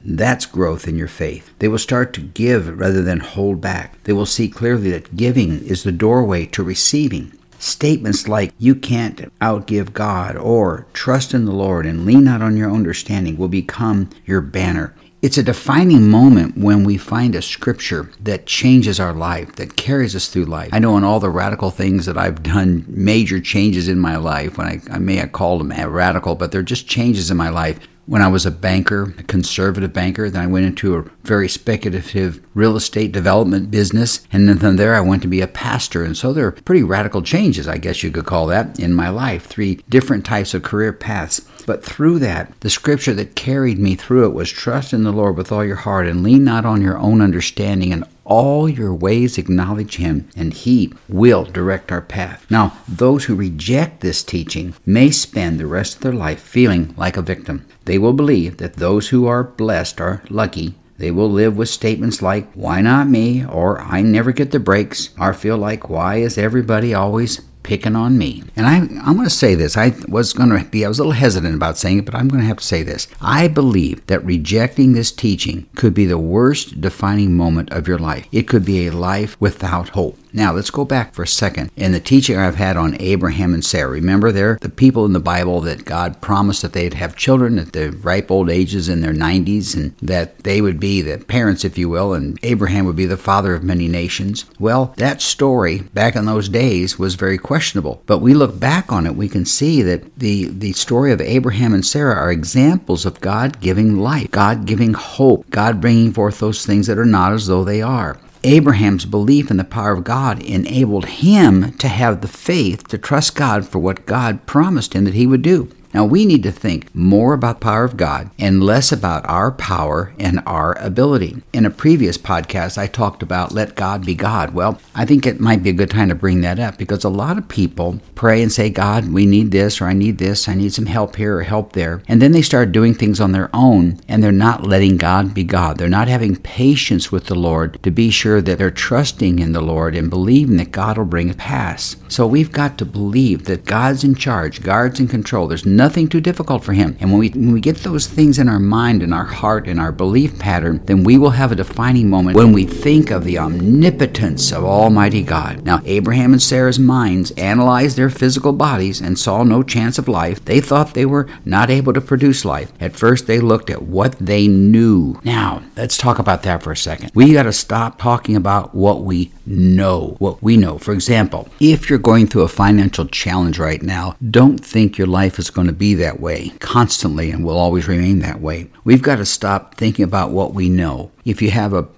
That's 0.05 0.47
growth 0.47 0.87
in 0.87 0.97
your 0.97 1.09
faith. 1.09 1.52
They 1.59 1.69
will 1.69 1.78
start 1.78 2.12
to 2.14 2.21
give 2.21 2.78
rather 2.78 3.02
than 3.02 3.21
hold 3.21 3.61
back. 3.61 4.02
They 4.05 4.12
will 4.12 4.26
see 4.26 4.49
clearly 4.49 4.90
that 4.90 5.17
giving 5.17 5.64
is 5.64 5.83
the 5.83 5.93
doorway 5.93 6.47
to 6.47 6.62
receiving. 6.62 7.33
Statements 7.59 8.28
like, 8.28 8.52
you 8.59 8.75
can't 8.75 9.37
outgive 9.40 9.93
God, 9.93 10.37
or 10.37 10.87
trust 10.93 11.35
in 11.35 11.45
the 11.45 11.52
Lord 11.52 11.87
and 11.87 12.07
lean 12.07 12.25
not 12.25 12.40
on 12.40 12.57
your 12.57 12.71
understanding 12.71 13.37
will 13.37 13.49
become 13.49 14.11
your 14.25 14.40
banner. 14.40 14.95
It's 15.21 15.38
a 15.38 15.43
defining 15.43 16.09
moment 16.09 16.57
when 16.57 16.85
we 16.85 16.97
find 16.97 17.35
a 17.35 17.43
scripture 17.43 18.12
that 18.21 18.47
changes 18.47 19.00
our 19.00 19.12
life, 19.12 19.57
that 19.57 19.76
carries 19.76 20.14
us 20.14 20.28
through 20.28 20.45
life. 20.45 20.71
I 20.73 20.78
know 20.78 20.97
in 20.97 21.02
all 21.02 21.19
the 21.19 21.28
radical 21.28 21.73
things 21.73 22.07
that 22.07 22.17
I've 22.17 22.45
done, 22.45 22.85
major 22.87 23.40
changes 23.40 23.88
in 23.88 23.99
my 23.99 24.17
life, 24.17 24.57
when 24.57 24.69
I, 24.69 24.81
I 24.95 24.99
may 24.99 25.17
have 25.17 25.33
called 25.33 25.61
them 25.61 25.73
radical, 25.93 26.37
but 26.37 26.52
they're 26.52 26.62
just 26.62 26.87
changes 26.87 27.33
in 27.33 27.37
my 27.37 27.49
life 27.49 27.81
when 28.09 28.23
I 28.23 28.29
was 28.29 28.47
a 28.47 28.50
banker, 28.50 29.15
a 29.19 29.23
conservative 29.23 29.93
banker. 29.93 30.31
Then 30.31 30.43
I 30.43 30.47
went 30.47 30.65
into 30.65 30.97
a 30.97 31.05
very 31.25 31.49
speculative 31.49 32.43
real 32.55 32.75
estate 32.75 33.12
development 33.12 33.71
business. 33.71 34.27
And 34.33 34.49
then 34.49 34.59
from 34.59 34.77
there, 34.77 34.95
I 34.95 35.00
went 35.00 35.21
to 35.23 35.29
be 35.29 35.43
a 35.43 35.47
pastor. 35.47 36.05
And 36.05 36.17
so 36.17 36.33
there 36.33 36.47
are 36.47 36.53
pretty 36.53 36.83
radical 36.83 37.21
changes, 37.21 37.69
I 37.69 37.77
guess 37.77 38.03
you 38.03 38.11
could 38.11 38.25
call 38.25 38.47
that, 38.47 38.81
in 38.81 38.95
my 38.95 39.11
life. 39.11 39.45
Three 39.47 39.81
different 39.91 40.25
types 40.25 40.55
of 40.55 40.62
career 40.62 40.93
paths. 40.93 41.47
But 41.69 41.85
through 41.85 42.21
that, 42.21 42.59
the 42.61 42.71
scripture 42.71 43.13
that 43.13 43.35
carried 43.35 43.79
me 43.79 43.95
through 43.95 44.25
it 44.25 44.33
was 44.33 44.51
trust 44.51 44.95
in 44.95 45.03
the 45.03 45.13
Lord 45.13 45.37
with 45.37 45.53
all 45.53 45.63
your 45.63 45.77
heart 45.77 46.07
and 46.07 46.23
lean 46.23 46.43
not 46.43 46.65
on 46.65 46.81
your 46.81 46.97
own 46.97 47.21
understanding 47.21 47.93
and 47.93 48.05
all 48.25 48.71
your 48.71 48.95
ways 48.95 49.37
acknowledge 49.37 49.97
him, 49.97 50.31
and 50.35 50.55
he 50.55 50.95
will 51.11 51.45
direct 51.45 51.93
our 51.93 52.01
path. 52.01 52.47
Now, 52.49 52.79
those 52.89 53.27
who 53.27 53.35
reject 53.35 54.01
this 54.01 54.23
teaching 54.23 54.77
may 54.87 55.11
spend 55.11 55.61
the 55.61 55.67
rest 55.67 55.97
of 55.97 56.01
their 56.01 56.15
life 56.15 56.41
feeling 56.41 56.95
like 56.97 57.19
a 57.19 57.23
victim. 57.23 57.67
They 57.85 57.99
will 57.99 58.15
believe 58.15 58.57
that 58.57 58.77
those 58.77 59.09
who 59.09 59.27
are 59.27 59.45
blessed 59.45 60.01
are 60.01 60.23
lucky. 60.31 60.75
They 60.97 61.11
will 61.11 61.31
live 61.31 61.59
with 61.59 61.69
statements 61.69 62.23
like, 62.23 62.51
Why 62.55 62.81
not 62.81 63.09
me? 63.09 63.45
or 63.45 63.79
I 63.79 64.01
never 64.01 64.33
get 64.33 64.53
the 64.53 64.59
breaks, 64.59 65.11
or 65.21 65.35
feel 65.35 65.59
like, 65.59 65.91
Why 65.91 66.17
is 66.17 66.39
everybody 66.39 66.95
always 66.95 67.43
picking 67.69 67.95
on 67.95 68.17
me. 68.17 68.43
And 68.57 68.67
I, 68.67 68.77
I'm 68.77 69.15
going 69.15 69.29
to 69.29 69.31
say 69.31 69.55
this. 69.55 69.77
I 69.77 69.93
was 70.09 70.33
going 70.33 70.49
to 70.49 70.65
be, 70.65 70.87
I 70.87 70.89
was 70.89 70.99
a 70.99 71.03
little 71.03 71.13
hesitant 71.13 71.55
about 71.55 71.77
saying 71.77 71.99
it, 71.99 72.07
but 72.07 72.15
I'm 72.15 72.29
going 72.29 72.41
to 72.41 72.47
have 72.47 72.57
to 72.57 72.65
say 72.65 72.83
this. 72.83 73.07
I 73.21 73.47
believe 73.47 74.05
that 74.07 74.25
rejecting 74.25 74.95
this 74.95 75.13
teaching 75.13 75.69
could 75.77 75.93
be 75.93 76.07
the 76.07 76.17
worst 76.17 76.81
defining 76.81 77.37
moment 77.37 77.71
of 77.71 77.87
your 77.87 77.99
life. 77.99 78.27
It 78.33 78.49
could 78.49 78.65
be 78.65 78.87
a 78.87 78.93
life 78.93 79.39
without 79.39 79.91
hope. 79.91 80.19
Now, 80.33 80.53
let's 80.53 80.71
go 80.71 80.85
back 80.85 81.15
for 81.15 81.23
a 81.23 81.29
second. 81.29 81.71
In 81.77 81.93
the 81.93 82.01
teaching 82.01 82.37
I've 82.37 82.57
had 82.57 82.77
on 82.77 83.01
Abraham 83.01 83.55
and 83.55 83.65
Sarah, 83.65 83.91
remember 83.91 84.31
they're 84.31 84.59
the 84.61 84.69
people 84.69 85.05
in 85.05 85.13
the 85.13 85.21
Bible 85.21 85.61
that 85.63 85.85
God 85.85 86.21
promised 86.21 86.63
that 86.63 86.73
they'd 86.73 86.95
have 86.95 87.17
children 87.17 87.59
at 87.59 87.73
the 87.73 87.91
ripe 87.91 88.31
old 88.31 88.51
ages 88.51 88.89
in 88.89 89.01
their 89.01 89.13
90s 89.13 89.75
and 89.75 89.97
that 90.03 90.39
they 90.41 90.61
would 90.61 90.79
be 90.79 91.03
the 91.03 91.19
parents, 91.19 91.65
if 91.65 91.79
you 91.79 91.89
will, 91.89 92.15
and 92.15 92.39
Abraham 92.43 92.85
would 92.87 92.97
be 92.97 93.07
the 93.07 93.17
father 93.17 93.55
of 93.55 93.63
many 93.63 93.89
nations. 93.89 94.45
Well, 94.59 94.95
that 94.97 95.23
story 95.23 95.81
back 95.95 96.17
in 96.17 96.27
those 96.27 96.49
days 96.49 96.99
was 96.99 97.15
very 97.15 97.39
questionable. 97.39 98.03
But 98.07 98.19
we 98.19 98.35
look 98.35 98.59
back 98.59 98.93
on 98.93 99.07
it, 99.07 99.17
we 99.17 99.29
can 99.29 99.45
see 99.45 99.83
that 99.83 100.19
the, 100.19 100.47
the 100.47 100.73
story 100.73 101.13
of 101.13 101.21
Abraham 101.21 101.75
and 101.75 101.85
Sarah 101.85 102.15
are 102.15 102.33
examples 102.33 103.07
of 103.07 103.21
God 103.21 103.61
giving 103.61 103.99
life, 103.99 104.31
God 104.31 104.67
giving 104.67 104.95
hope, 104.95 105.49
God 105.51 105.81
bringing 105.81 106.13
forth 106.13 106.39
those 106.39 106.65
things 106.65 106.87
that 106.87 106.99
are 106.99 107.05
not 107.05 107.33
as 107.33 107.47
though 107.47 107.65
they 107.65 107.83
are. 107.83 108.19
Abraham's 108.45 109.04
belief 109.04 109.50
in 109.50 109.57
the 109.57 109.64
power 109.64 109.92
of 109.92 110.04
God 110.04 110.42
enabled 110.42 111.07
him 111.07 111.73
to 111.78 111.88
have 111.88 112.21
the 112.21 112.28
faith 112.28 112.87
to 112.88 112.99
trust 112.99 113.35
God 113.35 113.66
for 113.66 113.78
what 113.78 114.07
God 114.07 114.47
promised 114.47 114.95
him 114.95 115.04
that 115.04 115.14
he 115.14 115.26
would 115.26 115.42
do. 115.42 115.71
Now 115.95 116.04
we 116.04 116.26
need 116.26 116.42
to 116.42 116.52
think 116.52 116.95
more 116.95 117.33
about 117.33 117.61
power 117.61 117.85
of 117.85 117.97
God 117.97 118.30
and 118.38 118.62
less 118.62 118.92
about 118.92 119.28
our 119.28 119.50
power 119.50 120.12
and 120.18 120.42
our 120.47 120.76
ability. 120.78 121.42
In 121.52 121.64
a 121.64 121.71
previous 121.71 122.18
podcast, 122.18 122.76
I 122.76 122.87
talked 122.87 123.23
about 123.23 123.52
let 123.52 123.75
God 123.75 124.04
be 124.04 124.14
God. 124.14 124.54
Well, 124.54 124.80
I 124.95 125.04
think 125.04 125.26
it 125.26 125.40
might 125.40 125.62
be 125.62 125.71
a 125.71 125.75
good 125.75 125.90
time 125.90 126.09
to 126.09 126.14
bring 126.14 126.42
that 126.42 126.59
up 126.59 126.76
because 126.76 127.04
a 127.04 127.09
lot 127.09 127.38
of 127.38 127.49
people 127.49 128.00
pray 128.14 128.42
and 128.42 128.52
say, 128.52 128.68
God, 128.71 129.12
we 129.12 129.26
need 129.26 129.50
this 129.50 129.80
or 129.80 129.87
I 129.87 129.92
need 129.92 130.18
this, 130.18 130.49
I 130.49 130.54
need 130.54 130.73
some 130.73 130.87
help 130.87 131.16
here 131.16 131.38
or 131.38 131.42
help 131.42 131.73
there. 131.73 132.02
And 132.07 132.21
then 132.21 132.33
they 132.33 132.42
start 132.42 132.73
doing 132.73 132.95
things 132.95 133.21
on 133.21 133.33
their 133.33 133.50
own 133.54 134.00
and 134.09 134.23
they're 134.23 134.33
not 134.33 134.66
letting 134.66 134.97
God 134.97 135.33
be 135.33 135.45
God. 135.45 135.78
They're 135.78 135.88
not 135.88 136.09
having 136.09 136.37
patience 136.37 137.11
with 137.11 137.26
the 137.26 137.35
Lord 137.35 137.83
to 137.83 137.90
be 137.90 138.11
sure 138.11 138.42
that 138.42 138.59
they're 138.59 138.71
trusting 138.71 139.38
in 139.38 139.52
the 139.52 139.62
Lord 139.62 139.95
and 139.95 140.11
believing 140.11 140.57
that 140.59 140.73
God 140.73 140.99
will 140.99 141.04
bring 141.04 141.28
it 141.28 141.38
pass. 141.38 141.97
So 142.09 142.26
we've 142.26 142.52
got 142.52 142.76
to 142.78 142.85
believe 142.85 143.45
that 143.45 143.64
God's 143.64 144.04
in 144.04 144.14
charge, 144.14 144.62
God's 144.62 145.00
in 145.00 145.09
control. 145.09 145.47
There's 145.47 145.64
nothing 145.79 146.09
too 146.09 146.21
difficult 146.21 146.63
for 146.63 146.75
him. 146.75 146.97
And 147.01 147.11
when 147.11 147.21
we 147.21 147.31
when 147.31 147.53
we 147.53 147.61
get 147.61 147.79
those 147.79 148.07
things 148.07 148.39
in 148.39 148.49
our 148.49 148.59
mind 148.59 149.03
and 149.03 149.15
our 149.15 149.25
heart 149.25 149.67
and 149.67 149.81
our 149.81 149.93
belief 149.93 150.39
pattern, 150.39 150.83
then 150.85 151.05
we 151.05 151.17
will 151.17 151.31
have 151.31 151.53
a 151.53 151.57
defining 151.57 152.11
moment 152.11 152.37
when 152.37 152.53
we 152.53 152.67
think 152.67 153.11
of 153.11 153.25
the 153.25 153.39
omnipotence 153.39 154.53
of 154.53 154.65
Almighty 154.65 155.23
God. 155.23 155.65
Now, 155.65 155.81
Abraham 155.87 156.33
and 156.33 156.43
Sarah's 156.43 156.79
minds 156.79 157.31
analyzed 157.33 157.97
their 157.97 158.11
physical 158.11 158.53
bodies 158.53 159.01
and 159.01 159.19
saw 159.19 159.45
no 159.45 159.63
chance 159.63 159.99
of 159.99 160.09
life. 160.09 160.45
They 160.45 160.61
thought 160.61 160.95
they 160.95 161.07
were 161.07 161.29
not 161.45 161.71
able 161.71 161.93
to 161.93 162.01
produce 162.01 162.45
life. 162.45 162.73
At 162.81 162.97
first, 162.97 163.27
they 163.27 163.41
looked 163.41 163.71
at 163.71 163.83
what 163.83 164.19
they 164.19 164.49
knew. 164.49 165.21
Now, 165.25 165.63
let's 165.77 165.97
talk 165.97 166.19
about 166.19 166.43
that 166.43 166.63
for 166.63 166.73
a 166.73 166.77
second. 166.77 167.13
We 167.15 167.33
got 167.33 167.45
to 167.45 167.53
stop 167.53 167.99
talking 167.99 168.35
about 168.35 168.75
what 168.75 169.03
we 169.03 169.33
know, 169.47 170.17
what 170.19 170.43
we 170.43 170.57
know. 170.57 170.79
For 170.79 170.93
example, 170.93 171.49
if 171.61 171.89
you're 171.89 171.99
going 171.99 172.27
through 172.27 172.43
a 172.43 172.49
financial 172.49 173.07
challenge 173.07 173.59
right 173.59 173.83
now, 173.83 174.17
don't 174.31 174.59
think 174.59 174.99
your 174.99 175.07
life 175.07 175.39
is 175.39 175.51
going 175.51 175.68
to 175.69 175.75
be 175.75 175.95
that 175.95 176.21
way 176.21 176.51
constantly 176.61 177.31
and 177.31 177.45
will 177.45 177.59
always 177.59 177.89
remain 177.89 178.19
that 178.21 178.41
way. 178.41 178.69
We've 178.85 179.03
got 179.03 179.17
to 179.17 179.27
stop 179.27 179.77
thinking 179.77 180.05
about 180.05 180.31
what 180.31 180.55
we 180.55 180.69
know. 180.69 181.11
If 181.25 181.41
you 181.41 181.51
have 181.51 181.73
a 181.73 181.89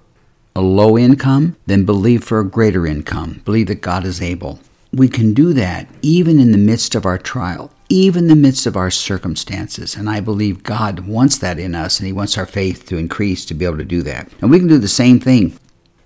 a 0.57 0.61
low 0.61 0.99
income, 0.99 1.57
then 1.67 1.85
believe 1.85 2.25
for 2.25 2.41
a 2.41 2.45
greater 2.45 2.87
income. 2.87 3.41
Believe 3.45 3.69
that 3.69 3.81
God 3.81 4.05
is 4.05 4.21
able. 4.21 4.61
We 4.93 5.09
can 5.09 5.33
do 5.33 5.53
that 5.53 5.89
even 6.03 6.41
in 6.41 6.50
the 6.50 6.59
midst 6.59 6.95
of 6.95 7.07
our 7.07 7.19
trial, 7.19 7.73
even 7.89 8.25
in 8.25 8.29
the 8.29 8.37
midst 8.37 8.67
of 8.67 8.77
our 8.77 8.91
circumstances. 8.91 9.95
And 9.95 10.11
I 10.11 10.21
believe 10.21 10.65
God 10.65 11.07
wants 11.07 11.39
that 11.39 11.59
in 11.59 11.75
us, 11.75 11.99
and 11.99 12.07
He 12.07 12.12
wants 12.12 12.37
our 12.37 12.47
faith 12.47 12.87
to 12.87 12.99
increase 12.99 13.45
to 13.47 13.55
be 13.55 13.65
able 13.65 13.79
to 13.79 13.85
do 13.85 14.03
that. 14.03 14.29
And 14.41 14.50
we 14.50 14.59
can 14.59 14.69
do 14.69 14.79
the 14.79 14.89
same 14.89 15.21
thing 15.21 15.57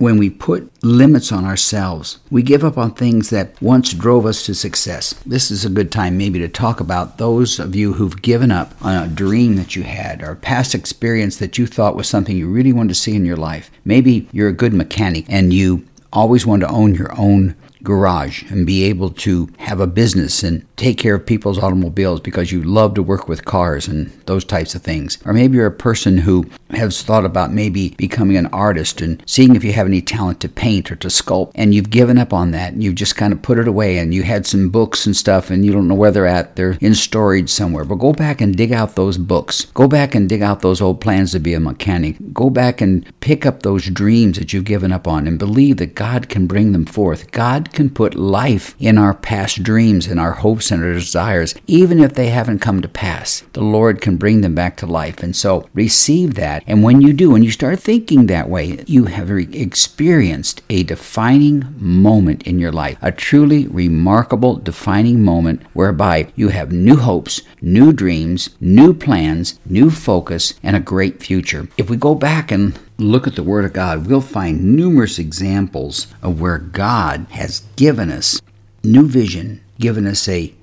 when 0.04 0.18
we 0.18 0.28
put 0.28 0.70
limits 0.84 1.32
on 1.32 1.46
ourselves, 1.46 2.18
we 2.30 2.42
give 2.42 2.62
up 2.62 2.76
on 2.76 2.92
things 2.92 3.30
that 3.30 3.60
once 3.62 3.94
drove 3.94 4.26
us 4.26 4.44
to 4.44 4.54
success. 4.54 5.14
This 5.24 5.50
is 5.50 5.64
a 5.64 5.70
good 5.70 5.90
time 5.90 6.18
maybe 6.18 6.38
to 6.40 6.48
talk 6.48 6.78
about 6.78 7.16
those 7.16 7.58
of 7.58 7.74
you 7.74 7.94
who've 7.94 8.20
given 8.20 8.52
up 8.52 8.74
on 8.82 9.02
a 9.02 9.08
dream 9.08 9.56
that 9.56 9.74
you 9.74 9.82
had 9.82 10.22
or 10.22 10.32
a 10.32 10.36
past 10.36 10.74
experience 10.74 11.38
that 11.38 11.56
you 11.56 11.66
thought 11.66 11.96
was 11.96 12.06
something 12.06 12.36
you 12.36 12.48
really 12.48 12.70
wanted 12.70 12.90
to 12.90 12.94
see 12.94 13.16
in 13.16 13.24
your 13.24 13.38
life. 13.38 13.70
Maybe 13.86 14.28
you're 14.30 14.50
a 14.50 14.52
good 14.52 14.74
mechanic 14.74 15.24
and 15.30 15.54
you 15.54 15.86
always 16.12 16.44
wanted 16.44 16.66
to 16.66 16.72
own 16.72 16.94
your 16.94 17.18
own 17.18 17.56
garage 17.84 18.50
and 18.50 18.66
be 18.66 18.84
able 18.84 19.10
to 19.10 19.48
have 19.58 19.80
a 19.80 19.86
business 19.86 20.42
and 20.42 20.66
take 20.76 20.98
care 20.98 21.14
of 21.14 21.26
people's 21.26 21.58
automobiles 21.58 22.20
because 22.20 22.50
you 22.50 22.62
love 22.62 22.94
to 22.94 23.02
work 23.02 23.28
with 23.28 23.44
cars 23.44 23.86
and 23.86 24.10
those 24.26 24.44
types 24.44 24.74
of 24.74 24.82
things. 24.82 25.18
Or 25.24 25.32
maybe 25.32 25.56
you're 25.56 25.66
a 25.66 25.70
person 25.70 26.18
who 26.18 26.46
has 26.70 27.02
thought 27.02 27.24
about 27.24 27.52
maybe 27.52 27.90
becoming 27.90 28.36
an 28.36 28.46
artist 28.46 29.00
and 29.00 29.22
seeing 29.26 29.54
if 29.54 29.62
you 29.62 29.72
have 29.72 29.86
any 29.86 30.02
talent 30.02 30.40
to 30.40 30.48
paint 30.48 30.90
or 30.90 30.96
to 30.96 31.08
sculpt 31.08 31.52
and 31.54 31.74
you've 31.74 31.90
given 31.90 32.18
up 32.18 32.32
on 32.32 32.50
that 32.50 32.72
and 32.72 32.82
you've 32.82 32.96
just 32.96 33.16
kind 33.16 33.32
of 33.32 33.42
put 33.42 33.58
it 33.58 33.68
away 33.68 33.98
and 33.98 34.12
you 34.14 34.22
had 34.22 34.46
some 34.46 34.70
books 34.70 35.06
and 35.06 35.14
stuff 35.16 35.50
and 35.50 35.64
you 35.64 35.72
don't 35.72 35.86
know 35.86 35.94
where 35.94 36.10
they're 36.10 36.26
at. 36.26 36.56
They're 36.56 36.76
in 36.80 36.94
storage 36.94 37.50
somewhere. 37.50 37.84
But 37.84 37.96
go 37.96 38.12
back 38.12 38.40
and 38.40 38.56
dig 38.56 38.72
out 38.72 38.96
those 38.96 39.18
books. 39.18 39.66
Go 39.66 39.86
back 39.86 40.14
and 40.14 40.28
dig 40.28 40.42
out 40.42 40.60
those 40.60 40.80
old 40.80 41.00
plans 41.00 41.32
to 41.32 41.38
be 41.38 41.54
a 41.54 41.60
mechanic. 41.60 42.16
Go 42.32 42.50
back 42.50 42.80
and 42.80 43.06
pick 43.20 43.46
up 43.46 43.62
those 43.62 43.84
dreams 43.90 44.38
that 44.38 44.52
you've 44.52 44.64
given 44.64 44.92
up 44.92 45.06
on 45.06 45.26
and 45.26 45.38
believe 45.38 45.76
that 45.76 45.94
God 45.94 46.28
can 46.28 46.46
bring 46.46 46.72
them 46.72 46.86
forth. 46.86 47.30
God 47.30 47.72
can 47.74 47.90
put 47.90 48.14
life 48.14 48.74
in 48.78 48.96
our 48.96 49.12
past 49.12 49.62
dreams 49.62 50.06
and 50.06 50.18
our 50.18 50.32
hopes 50.32 50.70
and 50.70 50.82
our 50.82 50.92
desires, 50.92 51.54
even 51.66 52.00
if 52.00 52.14
they 52.14 52.28
haven't 52.28 52.60
come 52.60 52.80
to 52.80 52.88
pass. 52.88 53.42
The 53.52 53.62
Lord 53.62 54.00
can 54.00 54.16
bring 54.16 54.40
them 54.40 54.54
back 54.54 54.76
to 54.78 54.86
life. 54.86 55.22
And 55.22 55.36
so 55.36 55.68
receive 55.74 56.34
that. 56.34 56.62
And 56.66 56.82
when 56.82 57.00
you 57.00 57.12
do, 57.12 57.30
when 57.30 57.42
you 57.42 57.50
start 57.50 57.80
thinking 57.80 58.26
that 58.26 58.48
way, 58.48 58.84
you 58.86 59.06
have 59.06 59.30
experienced 59.30 60.62
a 60.70 60.82
defining 60.84 61.74
moment 61.76 62.44
in 62.44 62.58
your 62.58 62.72
life, 62.72 62.96
a 63.02 63.12
truly 63.12 63.66
remarkable 63.66 64.56
defining 64.56 65.22
moment 65.22 65.62
whereby 65.72 66.32
you 66.36 66.48
have 66.48 66.72
new 66.72 66.96
hopes, 66.96 67.42
new 67.60 67.92
dreams, 67.92 68.50
new 68.60 68.94
plans, 68.94 69.58
new 69.66 69.90
focus, 69.90 70.54
and 70.62 70.76
a 70.76 70.80
great 70.80 71.22
future. 71.22 71.68
If 71.76 71.90
we 71.90 71.96
go 71.96 72.14
back 72.14 72.50
and 72.50 72.78
look 72.98 73.26
at 73.26 73.36
the 73.36 73.42
Word 73.42 73.64
of 73.64 73.72
God, 73.72 74.06
we'll 74.06 74.20
find 74.20 74.76
numerous 74.76 75.18
examples 75.18 76.06
of 76.22 76.40
where 76.40 76.58
God 76.58 77.26
has 77.30 77.60
given 77.76 78.10
us 78.10 78.40
new 78.82 79.06
vision, 79.06 79.62
given 79.78 80.06
us 80.06 80.28
a 80.28 80.54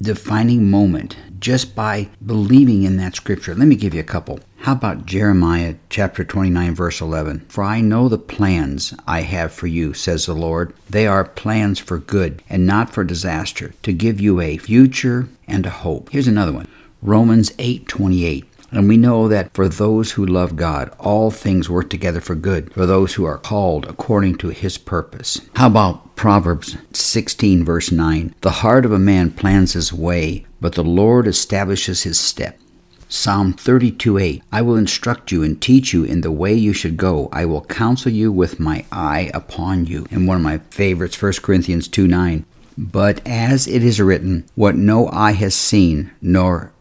defining 0.00 0.70
moment 0.70 1.16
just 1.40 1.74
by 1.74 2.08
believing 2.24 2.82
in 2.82 2.96
that 2.98 3.16
scripture. 3.16 3.54
Let 3.54 3.66
me 3.66 3.76
give 3.76 3.94
you 3.94 4.00
a 4.00 4.04
couple. 4.04 4.40
How 4.58 4.72
about 4.72 5.06
Jeremiah 5.06 5.76
chapter 5.88 6.22
29, 6.22 6.74
verse 6.74 7.00
11? 7.00 7.46
For 7.48 7.64
I 7.64 7.80
know 7.80 8.08
the 8.08 8.18
plans 8.18 8.94
I 9.06 9.22
have 9.22 9.52
for 9.52 9.66
you, 9.66 9.94
says 9.94 10.26
the 10.26 10.34
Lord. 10.34 10.74
They 10.88 11.06
are 11.06 11.24
plans 11.24 11.78
for 11.78 11.98
good 11.98 12.42
and 12.50 12.66
not 12.66 12.90
for 12.90 13.02
disaster, 13.02 13.72
to 13.82 13.92
give 13.92 14.20
you 14.20 14.40
a 14.40 14.58
future 14.58 15.28
and 15.48 15.64
a 15.64 15.70
hope. 15.70 16.10
Here's 16.10 16.28
another 16.28 16.52
one 16.52 16.68
Romans 17.02 17.52
8, 17.58 17.88
28. 17.88 18.49
And 18.72 18.88
we 18.88 18.96
know 18.96 19.26
that 19.28 19.52
for 19.54 19.68
those 19.68 20.12
who 20.12 20.24
love 20.24 20.56
God, 20.56 20.92
all 20.98 21.30
things 21.30 21.68
work 21.68 21.90
together 21.90 22.20
for 22.20 22.34
good, 22.34 22.72
for 22.72 22.86
those 22.86 23.14
who 23.14 23.24
are 23.24 23.38
called 23.38 23.84
according 23.86 24.36
to 24.38 24.48
his 24.48 24.78
purpose. 24.78 25.40
How 25.56 25.66
about 25.66 26.14
Proverbs 26.14 26.76
16, 26.92 27.64
verse 27.64 27.90
9? 27.90 28.34
The 28.42 28.50
heart 28.50 28.84
of 28.84 28.92
a 28.92 28.98
man 28.98 29.32
plans 29.32 29.72
his 29.72 29.92
way, 29.92 30.46
but 30.60 30.74
the 30.74 30.84
Lord 30.84 31.26
establishes 31.26 32.04
his 32.04 32.18
step. 32.18 32.58
Psalm 33.08 33.52
32 33.52 34.18
8 34.18 34.42
I 34.52 34.62
will 34.62 34.76
instruct 34.76 35.32
you 35.32 35.42
and 35.42 35.60
teach 35.60 35.92
you 35.92 36.04
in 36.04 36.20
the 36.20 36.30
way 36.30 36.54
you 36.54 36.72
should 36.72 36.96
go. 36.96 37.28
I 37.32 37.44
will 37.44 37.64
counsel 37.64 38.12
you 38.12 38.30
with 38.30 38.60
my 38.60 38.84
eye 38.92 39.32
upon 39.34 39.86
you. 39.86 40.06
And 40.12 40.28
one 40.28 40.36
of 40.36 40.44
my 40.44 40.58
favorites, 40.70 41.20
1 41.20 41.32
Corinthians 41.42 41.88
2 41.88 42.06
9. 42.06 42.44
But 42.78 43.20
as 43.26 43.66
it 43.66 43.82
is 43.82 44.00
written, 44.00 44.44
what 44.54 44.76
no 44.76 45.08
eye 45.08 45.32
has 45.32 45.56
seen, 45.56 46.12
nor 46.22 46.72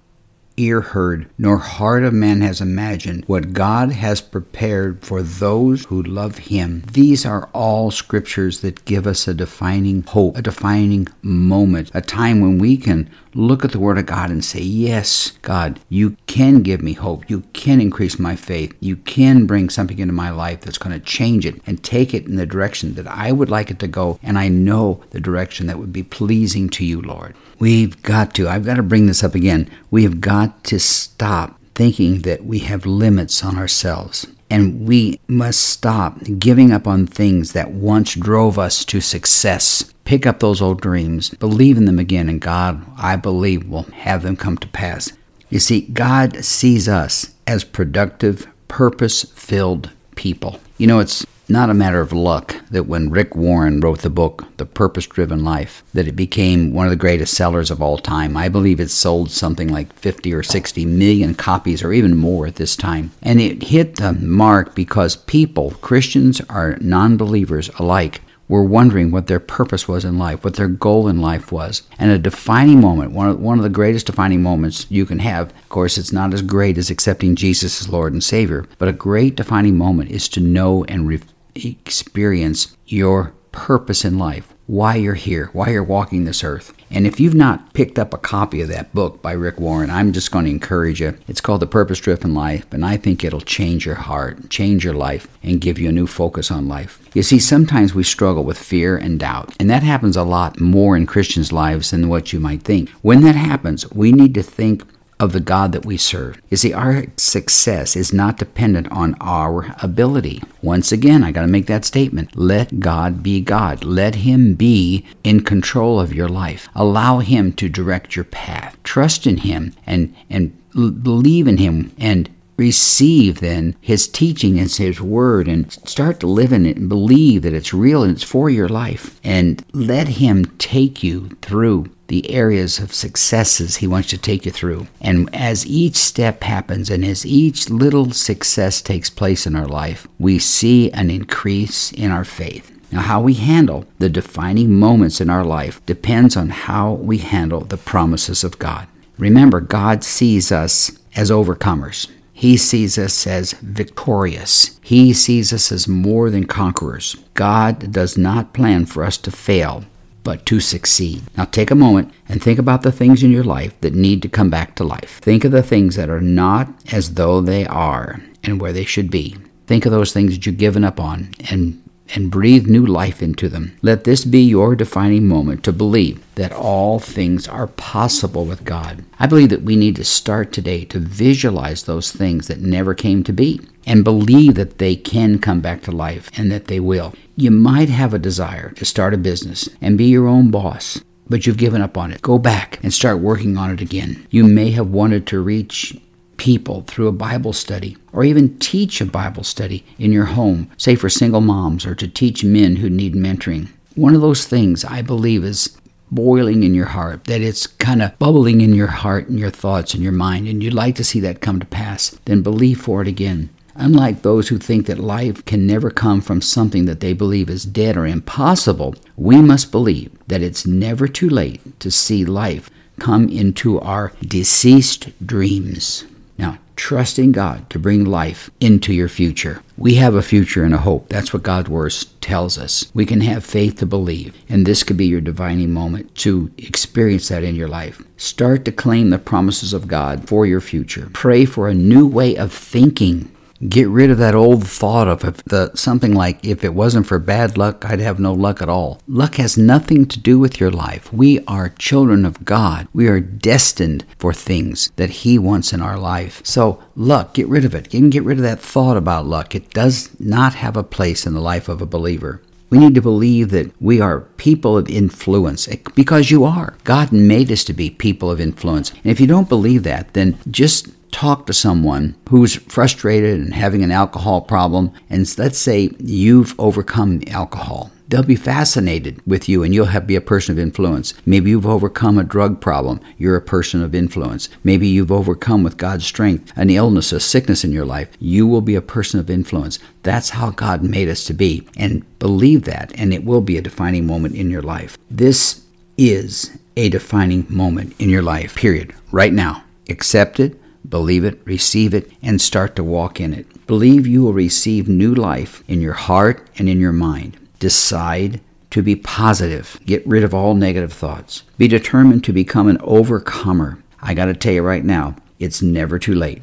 ear 0.60 0.82
heard, 0.82 1.30
nor 1.38 1.58
heart 1.58 2.04
of 2.04 2.14
man 2.14 2.42
has 2.42 2.62
imagined 2.62 3.24
what 3.26 3.54
God 3.54 3.92
has 3.92 4.22
prepared 4.22 5.04
for 5.04 5.24
those 5.24 5.86
who 5.86 6.04
love 6.04 6.38
Him. 6.38 6.84
These 6.92 7.26
are 7.26 7.50
all 7.54 7.92
scriptures 7.92 8.62
that 8.62 8.86
give 8.86 9.08
us 9.08 9.28
a 9.28 9.34
defining 9.34 10.04
hope, 10.04 10.38
a 10.38 10.42
defining 10.42 11.08
moment, 11.22 11.90
a 11.94 12.02
time 12.02 12.42
when 12.42 12.60
we 12.60 12.78
can 12.78 13.10
look 13.34 13.64
at 13.64 13.72
the 13.72 13.80
Word 13.80 13.98
of 13.98 14.06
God 14.06 14.30
and 14.30 14.44
say, 14.44 14.62
Yes, 14.62 15.32
God, 15.42 15.80
you 15.90 16.18
can 16.28 16.62
give 16.62 16.82
me 16.82 16.94
hope. 16.94 17.30
You 17.30 17.42
can 17.54 17.82
increase 17.82 18.20
my 18.20 18.36
faith. 18.36 18.76
You 18.80 18.96
can 18.98 19.46
bring 19.46 19.70
something 19.70 20.00
into 20.00 20.14
my 20.14 20.30
life 20.30 20.62
that's 20.62 20.78
going 20.78 20.98
to 20.98 21.06
change 21.06 21.46
it 21.46 21.62
and 21.66 21.84
take 21.84 22.14
it 22.14 22.26
in 22.26 22.36
the 22.36 22.46
direction 22.46 22.96
that 22.96 23.08
I 23.08 23.32
would 23.32 23.50
like 23.50 23.72
it 23.72 23.80
to 23.80 23.88
go. 23.88 24.20
And 24.24 24.38
I 24.38 24.48
know 24.48 25.04
the 25.12 25.20
direction 25.20 25.68
that 25.68 25.80
would 25.80 25.94
be 25.94 26.04
pleasing 26.04 26.70
to 26.70 26.86
you, 26.86 27.02
Lord. 27.02 27.36
We've 27.60 28.02
got 28.04 28.34
to, 28.36 28.48
I've 28.48 28.66
got 28.66 28.76
to 28.76 28.84
bring 28.84 29.08
this 29.08 29.24
up 29.24 29.36
again. 29.36 29.70
We 29.92 30.04
have 30.04 30.22
got 30.22 30.64
to 30.66 30.80
stop 30.80 31.60
thinking 31.76 32.22
that 32.24 32.44
we 32.44 32.60
have 32.60 32.86
limits 32.86 33.44
on 33.44 33.58
ourselves. 33.58 34.28
And 34.50 34.88
we 34.88 35.20
must 35.28 35.62
stop 35.62 36.18
giving 36.40 36.72
up 36.72 36.88
on 36.88 37.06
things 37.06 37.54
that 37.54 37.72
once 37.72 38.16
drove 38.16 38.58
us 38.58 38.84
to 38.86 39.00
success. 39.00 39.94
Pick 40.10 40.26
up 40.26 40.40
those 40.40 40.60
old 40.60 40.82
dreams, 40.82 41.30
believe 41.30 41.78
in 41.78 41.86
them 41.86 42.00
again, 42.00 42.30
and 42.30 42.42
God, 42.42 42.84
I 42.98 43.16
believe, 43.16 43.70
will 43.70 43.84
have 43.94 44.24
them 44.24 44.36
come 44.36 44.58
to 44.58 44.68
pass. 44.68 45.14
You 45.52 45.60
see, 45.60 45.82
God 45.82 46.44
sees 46.44 46.90
us 46.90 47.36
as 47.46 47.64
productive, 47.64 48.48
purpose 48.68 49.22
filled 49.36 49.92
people. 50.16 50.60
You 50.80 50.88
know, 50.88 50.98
it's 50.98 51.28
not 51.48 51.70
a 51.70 51.76
matter 51.76 52.02
of 52.02 52.12
luck 52.12 52.56
that 52.72 52.88
when 52.88 53.12
Rick 53.12 53.36
Warren 53.36 53.82
wrote 53.82 54.00
the 54.00 54.10
book, 54.10 54.48
The 54.58 54.66
Purpose 54.66 55.06
Driven 55.06 55.44
Life, 55.44 55.84
that 55.94 56.08
it 56.08 56.16
became 56.16 56.74
one 56.74 56.88
of 56.88 56.90
the 56.90 56.96
greatest 56.96 57.36
sellers 57.36 57.70
of 57.70 57.80
all 57.80 58.00
time. 58.00 58.36
I 58.36 58.50
believe 58.50 58.80
it 58.80 58.90
sold 58.90 59.30
something 59.30 59.68
like 59.68 59.94
50 59.94 60.34
or 60.34 60.42
60 60.42 60.86
million 60.86 61.36
copies 61.36 61.84
or 61.84 61.94
even 61.94 62.18
more 62.18 62.48
at 62.48 62.56
this 62.56 62.76
time. 62.76 63.12
And 63.22 63.40
it 63.40 63.62
hit 63.62 63.98
the 63.98 64.14
mark 64.14 64.74
because 64.74 65.18
people, 65.18 65.70
Christians 65.82 66.42
or 66.50 66.80
non 66.82 67.16
believers 67.16 67.70
alike, 67.78 68.22
were 68.50 68.64
wondering 68.64 69.12
what 69.12 69.28
their 69.28 69.40
purpose 69.40 69.88
was 69.88 70.04
in 70.04 70.18
life, 70.18 70.44
what 70.44 70.56
their 70.56 70.68
goal 70.68 71.08
in 71.08 71.22
life 71.22 71.52
was. 71.52 71.84
And 71.98 72.12
a 72.12 72.18
defining 72.18 72.82
moment, 72.82 73.12
one 73.14 73.30
of, 73.30 73.40
one 73.40 73.60
of 73.60 73.64
the 73.64 73.70
greatest 73.70 74.08
defining 74.08 74.42
moments 74.42 74.88
you 74.90 75.06
can 75.06 75.20
have, 75.20 75.52
of 75.52 75.70
course, 75.70 75.98
it's 75.98 76.12
not 76.12 76.34
as 76.34 76.42
great 76.42 76.78
as 76.78 76.90
accepting 76.90 77.36
Jesus 77.36 77.80
as 77.80 77.88
Lord 77.88 78.12
and 78.12 78.24
Savior, 78.24 78.66
but 78.78 78.90
a 78.90 78.94
great 78.94 79.36
defining 79.36 79.78
moment 79.78 80.10
is 80.10 80.28
to 80.30 80.42
know 80.42 80.84
and 80.86 81.08
re- 81.08 81.22
experience 81.56 82.76
your 82.88 83.34
purpose 83.52 84.04
in 84.04 84.18
life, 84.18 84.54
why 84.70 84.94
you're 84.94 85.16
here, 85.16 85.50
why 85.52 85.68
you're 85.70 85.84
walking 85.84 86.26
this 86.26 86.44
earth. 86.44 86.74
And 86.92 87.08
if 87.08 87.20
you've 87.20 87.34
not 87.34 87.74
picked 87.74 87.98
up 87.98 88.14
a 88.14 88.20
copy 88.20 88.62
of 88.62 88.68
that 88.68 88.94
book 88.94 89.20
by 89.20 89.32
Rick 89.32 89.60
Warren, 89.60 89.90
I'm 89.90 90.14
just 90.14 90.32
going 90.32 90.46
to 90.46 90.52
encourage 90.52 91.02
you. 91.02 91.18
It's 91.28 91.42
called 91.42 91.62
The 91.62 91.66
Purpose 91.66 92.00
Driven 92.00 92.36
Life, 92.36 92.72
and 92.72 92.86
I 92.86 92.96
think 92.96 93.24
it'll 93.24 93.42
change 93.42 93.84
your 93.88 93.96
heart, 93.96 94.52
change 94.52 94.86
your 94.86 94.94
life, 94.94 95.28
and 95.42 95.60
give 95.60 95.80
you 95.80 95.90
a 95.90 95.92
new 95.92 96.06
focus 96.06 96.52
on 96.52 96.68
life. 96.68 97.04
You 97.16 97.24
see, 97.24 97.40
sometimes 97.40 97.96
we 97.96 98.04
struggle 98.04 98.44
with 98.44 98.60
fear 98.60 98.96
and 98.96 99.20
doubt, 99.20 99.56
and 99.60 99.72
that 99.72 99.82
happens 99.82 100.16
a 100.16 100.22
lot 100.22 100.60
more 100.60 100.96
in 100.96 101.08
Christians' 101.08 101.52
lives 101.52 101.90
than 101.90 102.08
what 102.08 102.32
you 102.32 102.40
might 102.40 102.62
think. 102.62 102.92
When 103.02 103.22
that 103.22 103.36
happens, 103.36 103.90
we 103.90 104.12
need 104.12 104.36
to 104.36 104.44
think 104.44 104.84
of 105.20 105.34
the 105.34 105.40
God 105.40 105.72
that 105.74 105.86
we 105.86 105.98
serve. 105.98 106.42
You 106.50 106.58
see, 106.58 106.74
our 106.74 107.06
success 107.18 107.96
is 107.96 108.14
not 108.14 108.38
dependent 108.38 108.90
on 108.92 109.16
our 109.20 109.76
ability. 109.82 110.42
Once 110.62 110.92
again, 110.92 111.24
I 111.24 111.32
got 111.32 111.42
to 111.42 111.48
make 111.48 111.68
that 111.68 111.86
statement. 111.86 112.36
Let 112.36 112.80
God 112.80 113.22
be 113.22 113.42
God. 113.42 113.84
Let 113.84 114.16
Him 114.16 114.56
be 114.56 115.06
in 115.24 115.44
control 115.44 116.00
of 116.00 116.14
your 116.14 116.30
life. 116.30 116.70
Allow 116.74 117.20
Him 117.20 117.52
to 117.54 117.68
direct 117.68 118.16
your 118.16 118.26
path. 118.26 118.78
Trust 118.84 119.28
in 119.28 119.38
Him 119.38 119.74
and, 119.86 120.16
and 120.30 120.56
believe 121.04 121.48
in 121.48 121.58
Him 121.58 121.92
and 121.98 122.30
receive 122.60 123.40
then 123.40 123.74
his 123.80 124.06
teaching 124.06 124.60
and 124.60 124.70
his 124.70 125.00
word 125.00 125.48
and 125.48 125.72
start 125.72 126.20
to 126.20 126.28
live 126.28 126.52
in 126.52 126.66
it 126.66 126.76
and 126.76 126.90
believe 126.90 127.42
that 127.42 127.54
it's 127.54 127.74
real 127.74 128.04
and 128.04 128.12
it's 128.12 128.22
for 128.22 128.50
your 128.50 128.68
life 128.68 129.18
and 129.24 129.64
let 129.72 130.10
him 130.10 130.44
take 130.58 131.02
you 131.02 131.30
through 131.42 131.90
the 132.10 132.30
areas 132.30 132.80
of 132.80 132.94
successes 132.94 133.78
he 133.78 133.88
wants 133.88 134.10
to 134.10 134.18
take 134.18 134.46
you 134.46 134.52
through. 134.52 134.88
And 135.00 135.34
as 135.34 135.66
each 135.66 135.96
step 135.96 136.44
happens 136.44 136.90
and 136.90 137.06
as 137.06 137.26
each 137.26 137.70
little 137.70 138.12
success 138.12 138.82
takes 138.82 139.10
place 139.10 139.48
in 139.48 139.56
our 139.56 139.68
life, 139.68 140.08
we 140.20 140.38
see 140.38 140.92
an 140.92 141.10
increase 141.10 141.92
in 141.94 142.12
our 142.12 142.26
faith. 142.26 142.72
Now, 142.92 143.02
how 143.02 143.22
we 143.22 143.36
handle 143.36 143.86
the 144.00 144.10
defining 144.10 144.74
moments 144.74 145.22
in 145.22 145.30
our 145.30 145.46
life 145.46 145.86
depends 145.86 146.36
on 146.36 146.50
how 146.50 146.94
we 146.94 147.20
handle 147.20 147.62
the 147.62 147.78
promises 147.78 148.44
of 148.44 148.60
God. 148.60 148.88
Remember, 149.18 149.60
God 149.62 150.04
sees 150.04 150.52
us 150.52 150.92
as 151.16 151.30
overcomers. 151.30 152.10
He 152.34 152.56
sees 152.58 152.98
us 152.98 153.28
as 153.28 153.52
victorious. 153.54 154.80
He 154.82 155.14
sees 155.14 155.52
us 155.52 155.72
as 155.72 155.88
more 155.88 156.30
than 156.30 156.46
conquerors. 156.46 157.18
God 157.34 157.92
does 157.92 158.18
not 158.18 158.54
plan 158.54 158.86
for 158.86 159.04
us 159.04 159.18
to 159.18 159.30
fail, 159.30 159.84
but 160.30 160.46
to 160.46 160.60
succeed. 160.60 161.24
Now 161.36 161.46
take 161.46 161.72
a 161.72 161.76
moment 161.76 162.14
and 162.28 162.40
think 162.40 162.60
about 162.60 162.84
the 162.84 162.92
things 162.92 163.24
in 163.24 163.32
your 163.32 163.44
life 163.44 163.74
that 163.82 163.96
need 163.96 164.22
to 164.22 164.30
come 164.30 164.52
back 164.52 164.76
to 164.76 164.84
life. 164.84 165.18
Think 165.24 165.44
of 165.44 165.52
the 165.52 165.64
things 165.64 165.96
that 165.96 166.08
are 166.08 166.22
not 166.22 166.70
as 166.94 167.16
though 167.16 167.42
they 167.42 167.66
are 167.66 168.22
and 168.44 168.62
where 168.62 168.72
they 168.72 168.86
should 168.86 169.10
be. 169.10 169.36
Think 169.66 169.88
of 169.88 169.92
those 169.92 170.14
things 170.14 170.36
that 170.36 170.46
you've 170.46 170.60
given 170.60 170.84
up 170.84 171.00
on 171.00 171.32
and 171.50 171.82
and 172.16 172.32
breathe 172.32 172.68
new 172.68 172.86
life 172.86 173.22
into 173.22 173.50
them. 173.50 173.78
Let 173.82 174.04
this 174.04 174.26
be 174.26 174.42
your 174.42 174.76
defining 174.76 175.28
moment 175.28 175.64
to 175.64 175.72
believe 175.72 176.24
that 176.36 176.52
all 176.52 177.00
things 177.00 177.48
are 177.48 177.68
possible 177.68 178.46
with 178.46 178.66
God. 178.66 179.04
I 179.20 179.28
believe 179.28 179.50
that 179.50 179.64
we 179.64 179.76
need 179.76 179.96
to 179.98 180.06
start 180.06 180.52
today 180.52 180.86
to 180.86 181.00
visualize 181.00 181.84
those 181.84 182.12
things 182.12 182.48
that 182.48 182.62
never 182.62 182.94
came 182.94 183.24
to 183.24 183.34
be 183.34 183.62
and 183.86 184.04
believe 184.04 184.56
that 184.56 184.78
they 184.78 184.96
can 184.96 185.40
come 185.40 185.62
back 185.62 185.82
to 185.84 185.92
life 185.92 186.30
and 186.38 186.52
that 186.52 186.68
they 186.68 186.80
will. 186.80 187.14
You 187.36 187.52
might 187.52 187.90
have 187.90 188.14
a 188.14 188.20
desire 188.20 188.72
to 188.72 188.86
start 188.86 189.14
a 189.14 189.18
business 189.18 189.70
and 189.82 189.98
be 189.98 190.06
your 190.06 190.28
own 190.28 190.52
boss, 190.52 191.02
but 191.28 191.46
you've 191.46 191.58
given 191.58 191.82
up 191.82 191.98
on 191.98 192.12
it. 192.12 192.22
Go 192.22 192.38
back 192.38 192.80
and 192.84 192.94
start 192.94 193.20
working 193.20 193.58
on 193.58 193.72
it 193.72 193.82
again. 193.82 194.28
You 194.30 194.44
may 194.44 194.72
have 194.72 194.88
wanted 194.88 195.26
to 195.28 195.40
reach 195.40 195.98
people 196.40 196.82
through 196.88 197.08
a 197.08 197.12
Bible 197.12 197.54
study 197.54 197.96
or 198.12 198.24
even 198.24 198.58
teach 198.58 199.02
a 199.02 199.06
Bible 199.06 199.44
study 199.44 199.86
in 200.00 200.12
your 200.12 200.26
home, 200.26 200.72
say 200.78 200.96
for 200.96 201.10
single 201.10 201.42
moms 201.42 201.86
or 201.86 201.94
to 201.94 202.08
teach 202.08 202.44
men 202.44 202.78
who 202.78 202.90
need 202.90 203.14
mentoring. 203.14 203.68
One 203.94 204.16
of 204.16 204.22
those 204.22 204.46
things 204.46 204.84
I 204.84 205.04
believe 205.04 205.44
is 205.44 205.78
boiling 206.10 206.64
in 206.64 206.74
your 206.74 206.88
heart, 206.88 207.26
that 207.26 207.42
it's 207.42 207.68
kind 207.68 208.02
of 208.02 208.18
bubbling 208.18 208.62
in 208.62 208.74
your 208.74 208.88
heart 208.88 209.28
and 209.28 209.38
your 209.38 209.52
thoughts 209.52 209.94
and 209.94 210.02
your 210.02 210.12
mind, 210.12 210.48
and 210.48 210.64
you'd 210.64 210.74
like 210.74 210.96
to 210.96 211.04
see 211.04 211.20
that 211.20 211.42
come 211.42 211.60
to 211.60 211.66
pass, 211.66 212.18
then 212.26 212.42
believe 212.42 212.82
for 212.82 213.02
it 213.02 213.08
again. 213.08 213.50
Unlike 213.76 214.24
those 214.24 214.50
who 214.50 214.58
think 214.58 214.88
that 214.88 215.00
life 215.00 215.46
can 215.46 215.68
never 215.68 215.92
come 215.92 216.20
from 216.22 216.42
something 216.42 216.86
that 216.86 217.00
they 217.00 217.14
believe 217.14 217.50
is 217.50 217.64
dead 217.64 217.96
or 217.96 218.08
impossible, 218.08 218.96
we 219.16 219.42
must 219.42 219.72
believe 219.72 220.12
that 220.28 220.42
it's 220.42 220.66
never 220.66 221.08
too 221.08 221.30
late 221.30 221.80
to 221.80 221.92
see 221.92 222.26
life 222.26 222.70
come 223.00 223.30
into 223.30 223.80
our 223.80 224.12
deceased 224.22 225.10
dreams. 225.26 226.06
Now, 226.40 226.58
trusting 226.78 227.34
God 227.34 227.70
to 227.70 227.78
bring 227.78 228.06
life 228.06 228.50
into 228.62 228.94
your 228.94 229.10
future. 229.10 229.62
We 229.78 229.96
have 229.96 230.16
a 230.16 230.22
future 230.22 230.64
and 230.64 230.74
a 230.74 230.78
hope. 230.78 231.10
That's 231.10 231.34
what 231.34 231.44
God's 231.44 231.70
Word 231.70 231.94
tells 232.22 232.58
us. 232.58 232.90
We 232.94 233.06
can 233.06 233.20
have 233.22 233.44
faith 233.44 233.76
to 233.80 233.86
believe, 233.86 234.34
and 234.48 234.66
this 234.66 234.84
could 234.84 234.96
be 234.96 235.06
your 235.06 235.20
divining 235.20 235.74
moment 235.74 236.16
to 236.20 236.50
experience 236.58 237.28
that 237.28 237.44
in 237.44 237.56
your 237.56 237.68
life. 237.68 238.02
Start 238.16 238.64
to 238.66 238.72
claim 238.72 239.10
the 239.10 239.20
promises 239.20 239.74
of 239.74 239.90
God 239.90 240.30
for 240.30 240.46
your 240.46 240.62
future. 240.62 241.10
Pray 241.12 241.44
for 241.44 241.68
a 241.68 241.74
new 241.74 242.08
way 242.08 242.38
of 242.38 242.54
thinking 242.54 243.30
Get 243.68 243.90
rid 243.90 244.10
of 244.10 244.18
that 244.20 244.36
old 244.36 244.66
thought 244.66 245.10
of 245.10 245.20
the 245.44 245.72
something 245.76 246.14
like 246.14 246.46
if 246.46 246.64
it 246.64 246.74
wasn't 246.74 247.08
for 247.08 247.20
bad 247.20 247.58
luck, 247.58 247.84
I'd 247.86 248.00
have 248.00 248.18
no 248.18 248.32
luck 248.32 248.62
at 248.62 248.70
all. 248.70 249.02
Luck 249.06 249.36
has 249.36 249.58
nothing 249.58 250.06
to 250.06 250.20
do 250.20 250.40
with 250.40 250.62
your 250.62 250.72
life. 250.72 251.12
We 251.12 251.44
are 251.46 251.68
children 251.68 252.24
of 252.24 252.46
God. 252.46 252.88
We 252.94 253.08
are 253.10 253.20
destined 253.20 254.06
for 254.18 254.34
things 254.34 254.92
that 254.96 255.10
He 255.10 255.38
wants 255.38 255.74
in 255.74 255.82
our 255.82 255.98
life. 255.98 256.42
So, 256.46 256.82
luck, 256.96 257.34
get 257.34 257.50
rid 257.50 257.66
of 257.66 257.76
it. 257.76 257.90
Can 257.90 258.10
get 258.10 258.24
rid 258.24 258.38
of 258.38 258.44
that 258.44 258.62
thought 258.62 258.96
about 258.96 259.26
luck. 259.26 259.54
It 259.54 259.72
does 259.72 260.10
not 260.22 260.54
have 260.54 260.78
a 260.78 260.84
place 260.84 261.26
in 261.26 261.34
the 261.34 261.42
life 261.42 261.68
of 261.68 261.82
a 261.82 261.86
believer. 261.86 262.42
We 262.70 262.78
need 262.78 262.96
to 262.96 263.02
believe 263.02 263.50
that 263.50 263.72
we 263.82 264.00
are 264.00 264.22
people 264.38 264.78
of 264.78 264.90
influence 264.90 265.68
eh, 265.68 265.78
because 265.96 266.30
you 266.32 266.46
are. 266.46 266.78
God 266.84 267.12
made 267.12 267.52
us 267.52 267.64
to 267.66 267.74
be 267.74 267.90
people 267.90 268.30
of 268.30 268.40
influence. 268.40 268.92
And 268.92 269.08
if 269.08 269.20
you 269.20 269.28
don't 269.28 269.50
believe 269.50 269.84
that, 269.84 270.14
then 270.14 270.38
just 270.50 270.88
talk 271.12 271.46
to 271.46 271.54
someone 271.54 272.16
who's 272.30 272.56
frustrated 272.56 273.40
and 273.40 273.54
having 273.54 273.84
an 273.84 273.92
alcohol 273.92 274.42
problem, 274.42 274.92
and 275.10 275.38
let's 275.38 275.58
say 275.58 275.92
you've 276.00 276.58
overcome 276.60 277.22
alcohol. 277.28 277.92
They'll 278.10 278.24
be 278.24 278.36
fascinated 278.36 279.22
with 279.28 279.48
you 279.48 279.62
and 279.62 279.72
you'll 279.72 279.86
have, 279.86 280.08
be 280.08 280.16
a 280.16 280.22
person 280.22 280.52
of 280.52 280.60
influence. 280.60 281.14
Maybe 281.28 281.52
you've 281.52 281.68
overcome 281.68 282.18
a 282.18 282.24
drug 282.24 282.60
problem. 282.60 283.00
You're 283.20 283.36
a 283.36 283.42
person 283.42 283.84
of 283.84 283.94
influence. 283.94 284.50
Maybe 284.64 284.88
you've 284.88 285.12
overcome 285.12 285.62
with 285.62 285.78
God's 285.78 286.08
strength 286.08 286.52
an 286.56 286.72
illness, 286.72 287.12
a 287.12 287.20
sickness 287.20 287.64
in 287.64 287.72
your 287.72 287.86
life. 287.86 288.10
You 288.20 288.48
will 288.48 288.62
be 288.62 288.74
a 288.74 288.82
person 288.82 289.20
of 289.20 289.30
influence. 289.30 289.78
That's 290.02 290.32
how 290.32 290.50
God 290.50 290.82
made 290.82 291.08
us 291.08 291.24
to 291.26 291.34
be. 291.34 291.68
And 291.78 292.04
believe 292.18 292.64
that, 292.64 292.92
and 292.98 293.14
it 293.14 293.24
will 293.24 293.42
be 293.42 293.58
a 293.58 293.62
defining 293.62 294.08
moment 294.08 294.34
in 294.34 294.50
your 294.50 294.64
life. 294.64 294.98
This 295.12 295.64
is 295.96 296.58
a 296.76 296.90
defining 296.90 297.46
moment 297.48 297.94
in 298.00 298.10
your 298.10 298.24
life, 298.24 298.56
period. 298.56 298.96
Right 299.12 299.34
now. 299.34 299.64
Accept 299.90 300.40
it 300.40 300.59
Believe 300.90 301.24
it, 301.24 301.40
receive 301.46 301.94
it, 301.94 302.12
and 302.22 302.42
start 302.42 302.76
to 302.76 302.84
walk 302.84 303.22
in 303.22 303.34
it. 303.34 303.68
Believe 303.68 304.08
you 304.08 304.24
will 304.24 304.34
receive 304.34 304.90
new 304.90 305.14
life 305.14 305.64
in 305.68 305.82
your 305.82 305.94
heart 305.94 306.48
and 306.58 306.68
in 306.68 306.80
your 306.80 306.92
mind. 306.92 307.38
Decide 307.60 308.42
to 308.72 308.82
be 308.82 308.96
positive. 308.96 309.80
Get 309.86 310.06
rid 310.08 310.24
of 310.24 310.34
all 310.34 310.56
negative 310.56 310.94
thoughts. 310.94 311.44
Be 311.58 311.68
determined 311.68 312.24
to 312.24 312.34
become 312.34 312.68
an 312.68 312.80
overcomer. 312.82 313.78
I 314.02 314.14
got 314.14 314.26
to 314.26 314.34
tell 314.34 314.54
you 314.54 314.64
right 314.64 314.84
now, 314.84 315.16
it's 315.38 315.62
never 315.62 316.00
too 316.00 316.16
late. 316.16 316.42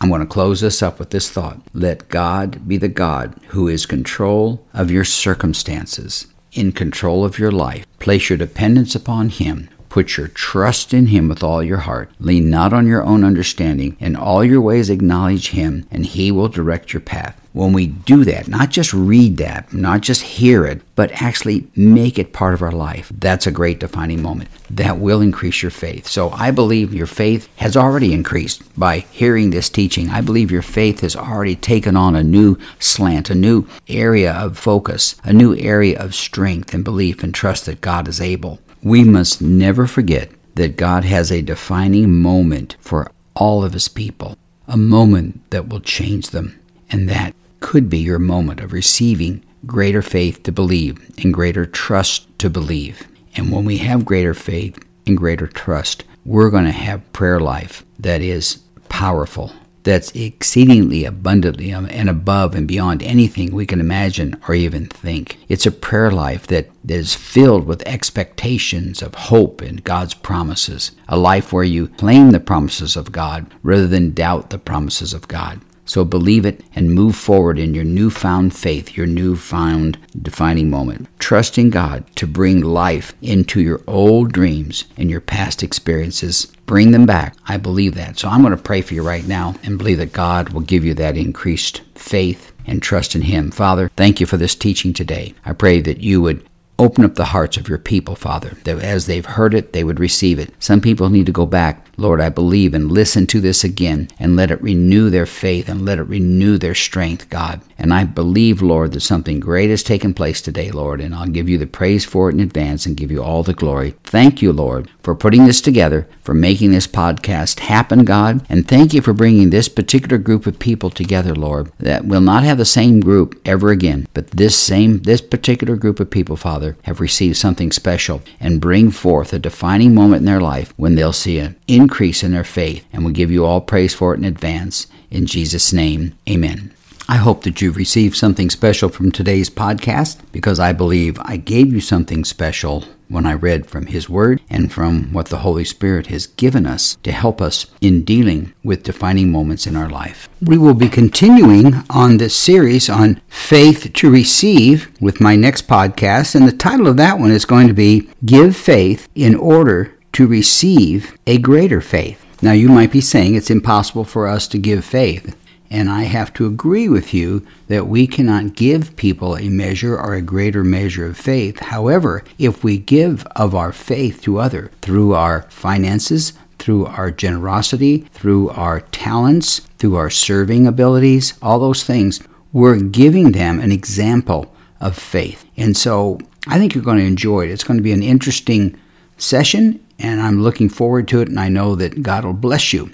I'm 0.00 0.10
going 0.10 0.20
to 0.20 0.26
close 0.26 0.60
this 0.60 0.82
up 0.82 0.98
with 0.98 1.10
this 1.10 1.30
thought. 1.30 1.60
Let 1.72 2.08
God 2.08 2.68
be 2.68 2.76
the 2.76 2.88
God 2.88 3.34
who 3.48 3.68
is 3.68 3.86
control 3.86 4.64
of 4.72 4.90
your 4.90 5.04
circumstances, 5.04 6.26
in 6.52 6.72
control 6.72 7.24
of 7.24 7.38
your 7.38 7.50
life. 7.50 7.86
Place 7.98 8.28
your 8.28 8.38
dependence 8.38 8.94
upon 8.94 9.30
Him. 9.30 9.68
Put 9.88 10.16
your 10.16 10.28
trust 10.28 10.92
in 10.92 11.06
Him 11.06 11.28
with 11.28 11.42
all 11.42 11.62
your 11.62 11.78
heart. 11.78 12.10
Lean 12.20 12.50
not 12.50 12.72
on 12.72 12.86
your 12.86 13.02
own 13.02 13.24
understanding. 13.24 13.96
In 14.00 14.16
all 14.16 14.44
your 14.44 14.60
ways 14.60 14.90
acknowledge 14.90 15.50
Him, 15.50 15.86
and 15.90 16.04
He 16.04 16.30
will 16.30 16.48
direct 16.48 16.92
your 16.92 17.00
path. 17.00 17.40
When 17.54 17.72
we 17.72 17.86
do 17.88 18.24
that, 18.24 18.46
not 18.46 18.70
just 18.70 18.92
read 18.92 19.38
that, 19.38 19.72
not 19.72 20.02
just 20.02 20.22
hear 20.22 20.64
it, 20.64 20.82
but 20.94 21.10
actually 21.20 21.66
make 21.74 22.18
it 22.18 22.32
part 22.32 22.54
of 22.54 22.62
our 22.62 22.70
life, 22.70 23.10
that's 23.18 23.46
a 23.46 23.50
great 23.50 23.80
defining 23.80 24.22
moment. 24.22 24.50
That 24.70 24.98
will 24.98 25.20
increase 25.20 25.62
your 25.62 25.70
faith. 25.70 26.06
So 26.06 26.30
I 26.30 26.50
believe 26.50 26.94
your 26.94 27.06
faith 27.06 27.48
has 27.56 27.76
already 27.76 28.12
increased 28.12 28.62
by 28.78 28.98
hearing 29.10 29.50
this 29.50 29.70
teaching. 29.70 30.10
I 30.10 30.20
believe 30.20 30.52
your 30.52 30.62
faith 30.62 31.00
has 31.00 31.16
already 31.16 31.56
taken 31.56 31.96
on 31.96 32.14
a 32.14 32.22
new 32.22 32.58
slant, 32.78 33.30
a 33.30 33.34
new 33.34 33.66
area 33.88 34.34
of 34.34 34.58
focus, 34.58 35.16
a 35.24 35.32
new 35.32 35.56
area 35.56 35.98
of 35.98 36.14
strength 36.14 36.74
and 36.74 36.84
belief 36.84 37.24
and 37.24 37.34
trust 37.34 37.66
that 37.66 37.80
God 37.80 38.06
is 38.06 38.20
able. 38.20 38.60
We 38.82 39.04
must 39.04 39.42
never 39.42 39.86
forget 39.86 40.30
that 40.54 40.76
God 40.76 41.04
has 41.04 41.30
a 41.30 41.42
defining 41.42 42.14
moment 42.20 42.76
for 42.80 43.10
all 43.34 43.64
of 43.64 43.72
His 43.72 43.88
people, 43.88 44.36
a 44.66 44.76
moment 44.76 45.48
that 45.50 45.68
will 45.68 45.80
change 45.80 46.30
them. 46.30 46.58
And 46.90 47.08
that 47.08 47.34
could 47.60 47.90
be 47.90 47.98
your 47.98 48.18
moment 48.18 48.60
of 48.60 48.72
receiving 48.72 49.44
greater 49.66 50.02
faith 50.02 50.42
to 50.44 50.52
believe 50.52 50.98
and 51.22 51.34
greater 51.34 51.66
trust 51.66 52.26
to 52.38 52.48
believe. 52.48 53.06
And 53.36 53.52
when 53.52 53.64
we 53.64 53.78
have 53.78 54.04
greater 54.04 54.34
faith 54.34 54.78
and 55.06 55.16
greater 55.16 55.46
trust, 55.46 56.04
we're 56.24 56.50
going 56.50 56.64
to 56.64 56.72
have 56.72 57.12
prayer 57.12 57.40
life 57.40 57.84
that 57.98 58.20
is 58.20 58.62
powerful 58.88 59.52
that's 59.88 60.10
exceedingly 60.10 61.06
abundantly 61.06 61.72
um, 61.72 61.88
and 61.90 62.10
above 62.10 62.54
and 62.54 62.68
beyond 62.68 63.02
anything 63.02 63.50
we 63.50 63.64
can 63.64 63.80
imagine 63.80 64.38
or 64.46 64.54
even 64.54 64.84
think. 64.84 65.38
It's 65.48 65.64
a 65.64 65.70
prayer 65.70 66.10
life 66.10 66.46
that 66.48 66.70
is 66.86 67.14
filled 67.14 67.66
with 67.66 67.82
expectations 67.88 69.00
of 69.00 69.14
hope 69.14 69.62
and 69.62 69.82
God's 69.82 70.12
promises, 70.12 70.92
a 71.08 71.16
life 71.16 71.54
where 71.54 71.64
you 71.64 71.88
claim 71.88 72.32
the 72.32 72.40
promises 72.40 72.96
of 72.96 73.12
God 73.12 73.46
rather 73.62 73.86
than 73.86 74.12
doubt 74.12 74.50
the 74.50 74.58
promises 74.58 75.14
of 75.14 75.26
God. 75.26 75.60
So 75.88 76.04
believe 76.04 76.44
it 76.44 76.62
and 76.74 76.94
move 76.94 77.16
forward 77.16 77.58
in 77.58 77.74
your 77.74 77.84
newfound 77.84 78.54
faith, 78.54 78.96
your 78.96 79.06
newfound 79.06 79.98
defining 80.22 80.70
moment. 80.70 81.08
trusting 81.18 81.68
God 81.70 82.04
to 82.16 82.26
bring 82.26 82.62
life 82.62 83.14
into 83.20 83.60
your 83.60 83.82
old 83.86 84.32
dreams 84.32 84.84
and 84.96 85.10
your 85.10 85.20
past 85.20 85.62
experiences. 85.62 86.46
Bring 86.64 86.90
them 86.90 87.06
back. 87.06 87.36
I 87.46 87.56
believe 87.56 87.94
that. 87.96 88.18
So 88.18 88.28
I'm 88.28 88.40
going 88.42 88.56
to 88.56 88.62
pray 88.62 88.80
for 88.82 88.94
you 88.94 89.02
right 89.02 89.26
now 89.26 89.54
and 89.62 89.76
believe 89.78 89.98
that 89.98 90.12
God 90.12 90.50
will 90.50 90.62
give 90.62 90.84
you 90.84 90.94
that 90.94 91.16
increased 91.16 91.82
faith 91.94 92.52
and 92.66 92.82
trust 92.82 93.14
in 93.14 93.22
Him. 93.22 93.50
Father, 93.50 93.90
thank 93.96 94.20
you 94.20 94.26
for 94.26 94.36
this 94.36 94.54
teaching 94.54 94.92
today. 94.92 95.34
I 95.44 95.52
pray 95.52 95.80
that 95.80 96.00
you 96.00 96.22
would 96.22 96.46
Open 96.80 97.04
up 97.04 97.16
the 97.16 97.24
hearts 97.24 97.56
of 97.56 97.68
your 97.68 97.78
people, 97.78 98.14
Father, 98.14 98.50
that 98.62 98.78
as 98.78 99.06
they've 99.06 99.26
heard 99.26 99.52
it, 99.52 99.72
they 99.72 99.82
would 99.82 99.98
receive 99.98 100.38
it. 100.38 100.54
Some 100.60 100.80
people 100.80 101.10
need 101.10 101.26
to 101.26 101.32
go 101.32 101.44
back, 101.44 101.84
Lord, 101.96 102.20
I 102.20 102.28
believe, 102.28 102.72
and 102.72 102.92
listen 102.92 103.26
to 103.26 103.40
this 103.40 103.64
again 103.64 104.08
and 104.20 104.36
let 104.36 104.52
it 104.52 104.62
renew 104.62 105.10
their 105.10 105.26
faith 105.26 105.68
and 105.68 105.84
let 105.84 105.98
it 105.98 106.04
renew 106.04 106.56
their 106.56 106.76
strength, 106.76 107.28
God. 107.30 107.60
And 107.78 107.92
I 107.92 108.04
believe, 108.04 108.62
Lord, 108.62 108.92
that 108.92 109.00
something 109.00 109.40
great 109.40 109.70
has 109.70 109.82
taken 109.82 110.14
place 110.14 110.40
today, 110.40 110.70
Lord, 110.70 111.00
and 111.00 111.16
I'll 111.16 111.26
give 111.26 111.48
you 111.48 111.58
the 111.58 111.66
praise 111.66 112.04
for 112.04 112.28
it 112.28 112.34
in 112.34 112.40
advance 112.40 112.86
and 112.86 112.96
give 112.96 113.10
you 113.10 113.24
all 113.24 113.42
the 113.42 113.54
glory. 113.54 113.96
Thank 114.04 114.40
you, 114.40 114.52
Lord, 114.52 114.88
for 115.02 115.16
putting 115.16 115.46
this 115.46 115.60
together, 115.60 116.08
for 116.22 116.34
making 116.34 116.70
this 116.70 116.86
podcast 116.86 117.58
happen, 117.58 118.04
God, 118.04 118.46
and 118.48 118.68
thank 118.68 118.94
you 118.94 119.00
for 119.00 119.12
bringing 119.12 119.50
this 119.50 119.68
particular 119.68 120.18
group 120.18 120.46
of 120.46 120.60
people 120.60 120.90
together, 120.90 121.34
Lord, 121.34 121.72
that 121.78 122.04
will 122.04 122.20
not 122.20 122.44
have 122.44 122.58
the 122.58 122.64
same 122.64 123.00
group 123.00 123.40
ever 123.44 123.70
again, 123.70 124.06
but 124.14 124.30
this 124.30 124.56
same, 124.56 124.98
this 125.02 125.20
particular 125.20 125.74
group 125.74 125.98
of 125.98 126.10
people, 126.10 126.36
Father, 126.36 126.67
Have 126.82 127.00
received 127.00 127.36
something 127.36 127.72
special 127.72 128.22
and 128.40 128.60
bring 128.60 128.90
forth 128.90 129.32
a 129.32 129.38
defining 129.38 129.94
moment 129.94 130.20
in 130.20 130.26
their 130.26 130.40
life 130.40 130.72
when 130.76 130.94
they'll 130.94 131.12
see 131.12 131.38
an 131.38 131.56
increase 131.66 132.22
in 132.22 132.32
their 132.32 132.44
faith. 132.44 132.84
And 132.92 133.04
we 133.04 133.12
give 133.12 133.30
you 133.30 133.44
all 133.44 133.60
praise 133.60 133.94
for 133.94 134.14
it 134.14 134.18
in 134.18 134.24
advance. 134.24 134.86
In 135.10 135.26
Jesus' 135.26 135.72
name, 135.72 136.14
amen. 136.28 136.72
I 137.10 137.16
hope 137.16 137.44
that 137.44 137.62
you've 137.62 137.78
received 137.78 138.16
something 138.16 138.50
special 138.50 138.90
from 138.90 139.10
today's 139.10 139.48
podcast 139.48 140.18
because 140.30 140.60
I 140.60 140.74
believe 140.74 141.18
I 141.22 141.38
gave 141.38 141.72
you 141.72 141.80
something 141.80 142.22
special 142.22 142.84
when 143.08 143.24
I 143.24 143.32
read 143.32 143.64
from 143.64 143.86
His 143.86 144.10
Word 144.10 144.42
and 144.50 144.70
from 144.70 145.14
what 145.14 145.28
the 145.30 145.38
Holy 145.38 145.64
Spirit 145.64 146.08
has 146.08 146.26
given 146.26 146.66
us 146.66 146.96
to 147.04 147.10
help 147.10 147.40
us 147.40 147.64
in 147.80 148.04
dealing 148.04 148.52
with 148.62 148.82
defining 148.82 149.32
moments 149.32 149.66
in 149.66 149.74
our 149.74 149.88
life. 149.88 150.28
We 150.42 150.58
will 150.58 150.74
be 150.74 150.90
continuing 150.90 151.76
on 151.88 152.18
this 152.18 152.36
series 152.36 152.90
on 152.90 153.22
faith 153.28 153.90
to 153.90 154.10
receive 154.10 154.92
with 155.00 155.18
my 155.18 155.34
next 155.34 155.66
podcast, 155.66 156.34
and 156.34 156.46
the 156.46 156.52
title 156.52 156.88
of 156.88 156.98
that 156.98 157.18
one 157.18 157.30
is 157.30 157.46
going 157.46 157.68
to 157.68 157.74
be 157.74 158.10
Give 158.26 158.54
Faith 158.54 159.08
in 159.14 159.34
Order 159.34 159.94
to 160.12 160.26
Receive 160.26 161.16
a 161.26 161.38
Greater 161.38 161.80
Faith. 161.80 162.22
Now, 162.42 162.52
you 162.52 162.68
might 162.68 162.92
be 162.92 163.00
saying 163.00 163.34
it's 163.34 163.50
impossible 163.50 164.04
for 164.04 164.28
us 164.28 164.46
to 164.48 164.58
give 164.58 164.84
faith. 164.84 165.34
And 165.70 165.90
I 165.90 166.04
have 166.04 166.32
to 166.34 166.46
agree 166.46 166.88
with 166.88 167.12
you 167.12 167.46
that 167.66 167.86
we 167.86 168.06
cannot 168.06 168.54
give 168.54 168.96
people 168.96 169.36
a 169.36 169.48
measure 169.48 169.98
or 169.98 170.14
a 170.14 170.22
greater 170.22 170.64
measure 170.64 171.06
of 171.06 171.16
faith. 171.16 171.58
However, 171.60 172.24
if 172.38 172.64
we 172.64 172.78
give 172.78 173.26
of 173.36 173.54
our 173.54 173.72
faith 173.72 174.22
to 174.22 174.38
other 174.38 174.70
through 174.80 175.14
our 175.14 175.42
finances, 175.50 176.32
through 176.58 176.86
our 176.86 177.10
generosity, 177.10 177.98
through 178.12 178.48
our 178.50 178.80
talents, 178.80 179.60
through 179.78 179.96
our 179.96 180.10
serving 180.10 180.66
abilities, 180.66 181.34
all 181.42 181.58
those 181.58 181.84
things, 181.84 182.20
we're 182.52 182.80
giving 182.80 183.32
them 183.32 183.60
an 183.60 183.70
example 183.70 184.54
of 184.80 184.96
faith. 184.96 185.44
And 185.56 185.76
so 185.76 186.18
I 186.46 186.58
think 186.58 186.74
you're 186.74 186.84
going 186.84 186.98
to 186.98 187.04
enjoy 187.04 187.42
it. 187.42 187.50
It's 187.50 187.64
going 187.64 187.76
to 187.76 187.82
be 187.82 187.92
an 187.92 188.02
interesting 188.02 188.78
session, 189.18 189.84
and 189.98 190.20
I'm 190.20 190.42
looking 190.42 190.68
forward 190.68 191.08
to 191.08 191.20
it, 191.20 191.28
and 191.28 191.38
I 191.38 191.48
know 191.48 191.74
that 191.74 192.02
God 192.02 192.24
will 192.24 192.32
bless 192.32 192.72
you. 192.72 192.92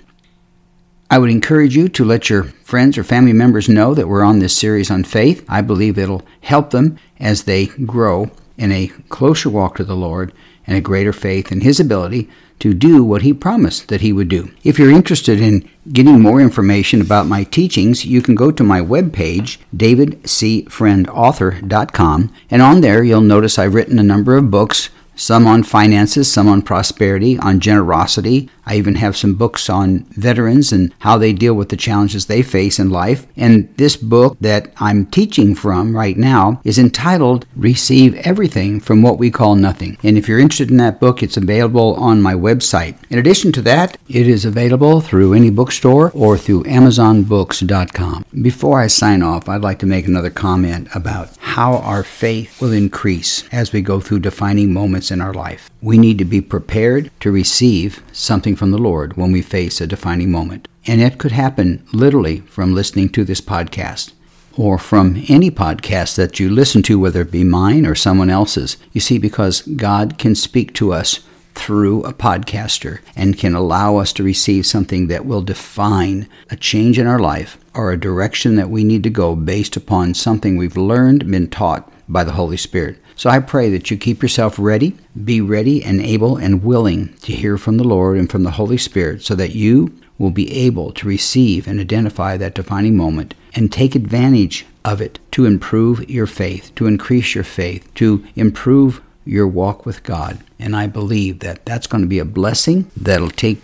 I 1.10 1.18
would 1.18 1.30
encourage 1.30 1.76
you 1.76 1.88
to 1.90 2.04
let 2.04 2.30
your 2.30 2.44
friends 2.44 2.96
or 2.96 3.04
family 3.04 3.32
members 3.32 3.68
know 3.68 3.94
that 3.94 4.08
we're 4.08 4.24
on 4.24 4.38
this 4.38 4.56
series 4.56 4.90
on 4.90 5.04
faith. 5.04 5.44
I 5.48 5.60
believe 5.60 5.98
it'll 5.98 6.24
help 6.40 6.70
them 6.70 6.98
as 7.20 7.44
they 7.44 7.66
grow 7.66 8.30
in 8.56 8.72
a 8.72 8.88
closer 9.08 9.50
walk 9.50 9.76
to 9.76 9.84
the 9.84 9.96
Lord 9.96 10.32
and 10.66 10.76
a 10.76 10.80
greater 10.80 11.12
faith 11.12 11.52
in 11.52 11.60
His 11.60 11.78
ability 11.78 12.28
to 12.60 12.72
do 12.72 13.04
what 13.04 13.20
He 13.22 13.34
promised 13.34 13.88
that 13.88 14.00
He 14.00 14.12
would 14.12 14.28
do. 14.28 14.52
If 14.62 14.78
you're 14.78 14.90
interested 14.90 15.40
in 15.40 15.68
getting 15.92 16.20
more 16.20 16.40
information 16.40 17.00
about 17.00 17.26
my 17.26 17.42
teachings, 17.44 18.06
you 18.06 18.22
can 18.22 18.34
go 18.34 18.50
to 18.50 18.64
my 18.64 18.80
webpage, 18.80 19.58
davidcfriendauthor.com, 19.76 22.34
and 22.50 22.62
on 22.62 22.80
there 22.80 23.04
you'll 23.04 23.20
notice 23.20 23.58
I've 23.58 23.74
written 23.74 23.98
a 23.98 24.02
number 24.02 24.36
of 24.36 24.50
books 24.50 24.88
some 25.16 25.46
on 25.46 25.62
finances, 25.62 26.32
some 26.32 26.48
on 26.48 26.62
prosperity, 26.62 27.38
on 27.38 27.60
generosity. 27.60 28.50
I 28.66 28.76
even 28.76 28.96
have 28.96 29.16
some 29.16 29.34
books 29.34 29.68
on 29.68 30.04
veterans 30.10 30.72
and 30.72 30.94
how 31.00 31.18
they 31.18 31.32
deal 31.32 31.54
with 31.54 31.68
the 31.68 31.76
challenges 31.76 32.26
they 32.26 32.42
face 32.42 32.78
in 32.78 32.90
life. 32.90 33.26
And 33.36 33.74
this 33.76 33.96
book 33.96 34.36
that 34.40 34.72
I'm 34.78 35.06
teaching 35.06 35.54
from 35.54 35.96
right 35.96 36.16
now 36.16 36.60
is 36.64 36.78
entitled 36.78 37.46
Receive 37.56 38.14
Everything 38.16 38.80
from 38.80 39.02
What 39.02 39.18
We 39.18 39.30
Call 39.30 39.54
Nothing. 39.54 39.98
And 40.02 40.16
if 40.16 40.28
you're 40.28 40.38
interested 40.38 40.70
in 40.70 40.76
that 40.78 41.00
book, 41.00 41.22
it's 41.22 41.36
available 41.36 41.94
on 41.94 42.22
my 42.22 42.34
website. 42.34 42.96
In 43.10 43.18
addition 43.18 43.52
to 43.52 43.62
that, 43.62 43.98
it 44.08 44.26
is 44.26 44.44
available 44.44 45.00
through 45.00 45.34
any 45.34 45.50
bookstore 45.50 46.10
or 46.14 46.38
through 46.38 46.64
AmazonBooks.com. 46.64 48.24
Before 48.42 48.80
I 48.80 48.86
sign 48.86 49.22
off, 49.22 49.48
I'd 49.48 49.62
like 49.62 49.78
to 49.80 49.86
make 49.86 50.06
another 50.06 50.30
comment 50.30 50.88
about 50.94 51.36
how 51.38 51.76
our 51.78 52.02
faith 52.02 52.60
will 52.60 52.72
increase 52.72 53.44
as 53.52 53.72
we 53.72 53.80
go 53.80 54.00
through 54.00 54.20
defining 54.20 54.72
moments 54.72 55.10
in 55.10 55.20
our 55.20 55.34
life. 55.34 55.70
We 55.80 55.98
need 55.98 56.18
to 56.18 56.24
be 56.24 56.40
prepared 56.40 57.10
to 57.20 57.30
receive 57.30 58.02
something 58.14 58.56
from 58.56 58.70
the 58.70 58.78
Lord 58.78 59.16
when 59.16 59.32
we 59.32 59.42
face 59.42 59.80
a 59.80 59.86
defining 59.86 60.30
moment. 60.30 60.68
And 60.86 61.00
it 61.00 61.18
could 61.18 61.32
happen 61.32 61.84
literally 61.92 62.40
from 62.40 62.74
listening 62.74 63.08
to 63.10 63.24
this 63.24 63.40
podcast 63.40 64.12
or 64.56 64.78
from 64.78 65.24
any 65.28 65.50
podcast 65.50 66.16
that 66.16 66.38
you 66.38 66.48
listen 66.48 66.82
to, 66.84 66.98
whether 66.98 67.22
it 67.22 67.30
be 67.30 67.44
mine 67.44 67.86
or 67.86 67.94
someone 67.94 68.30
else's. 68.30 68.76
You 68.92 69.00
see, 69.00 69.18
because 69.18 69.62
God 69.62 70.18
can 70.18 70.34
speak 70.34 70.72
to 70.74 70.92
us 70.92 71.20
through 71.54 72.02
a 72.04 72.12
podcaster 72.12 73.00
and 73.16 73.38
can 73.38 73.54
allow 73.54 73.96
us 73.96 74.12
to 74.12 74.22
receive 74.22 74.66
something 74.66 75.06
that 75.06 75.24
will 75.24 75.42
define 75.42 76.28
a 76.50 76.56
change 76.56 76.98
in 76.98 77.06
our 77.06 77.18
life 77.18 77.58
or 77.74 77.90
a 77.90 78.00
direction 78.00 78.56
that 78.56 78.70
we 78.70 78.84
need 78.84 79.02
to 79.02 79.10
go 79.10 79.34
based 79.34 79.76
upon 79.76 80.14
something 80.14 80.56
we've 80.56 80.76
learned, 80.76 81.30
been 81.30 81.48
taught 81.48 81.90
by 82.08 82.24
the 82.24 82.32
Holy 82.32 82.56
Spirit. 82.56 82.98
So 83.16 83.30
I 83.30 83.38
pray 83.38 83.70
that 83.70 83.90
you 83.90 83.96
keep 83.96 84.22
yourself 84.22 84.58
ready, 84.58 84.96
be 85.24 85.40
ready 85.40 85.82
and 85.82 86.00
able 86.00 86.36
and 86.36 86.64
willing 86.64 87.14
to 87.18 87.32
hear 87.32 87.56
from 87.56 87.76
the 87.76 87.84
Lord 87.84 88.18
and 88.18 88.30
from 88.30 88.42
the 88.42 88.52
Holy 88.52 88.78
Spirit 88.78 89.22
so 89.22 89.34
that 89.34 89.54
you 89.54 89.98
will 90.18 90.30
be 90.30 90.52
able 90.52 90.92
to 90.92 91.08
receive 91.08 91.66
and 91.66 91.80
identify 91.80 92.36
that 92.36 92.54
defining 92.54 92.96
moment 92.96 93.34
and 93.54 93.72
take 93.72 93.94
advantage 93.94 94.66
of 94.84 95.00
it 95.00 95.18
to 95.32 95.46
improve 95.46 96.08
your 96.10 96.26
faith, 96.26 96.74
to 96.74 96.86
increase 96.86 97.34
your 97.34 97.44
faith, 97.44 97.92
to 97.94 98.24
improve 98.36 99.00
your 99.24 99.46
walk 99.46 99.86
with 99.86 100.02
God. 100.02 100.38
And 100.58 100.76
I 100.76 100.86
believe 100.86 101.40
that 101.40 101.64
that's 101.64 101.86
going 101.86 102.02
to 102.02 102.08
be 102.08 102.18
a 102.18 102.24
blessing 102.24 102.90
that'll 102.96 103.30
take 103.30 103.62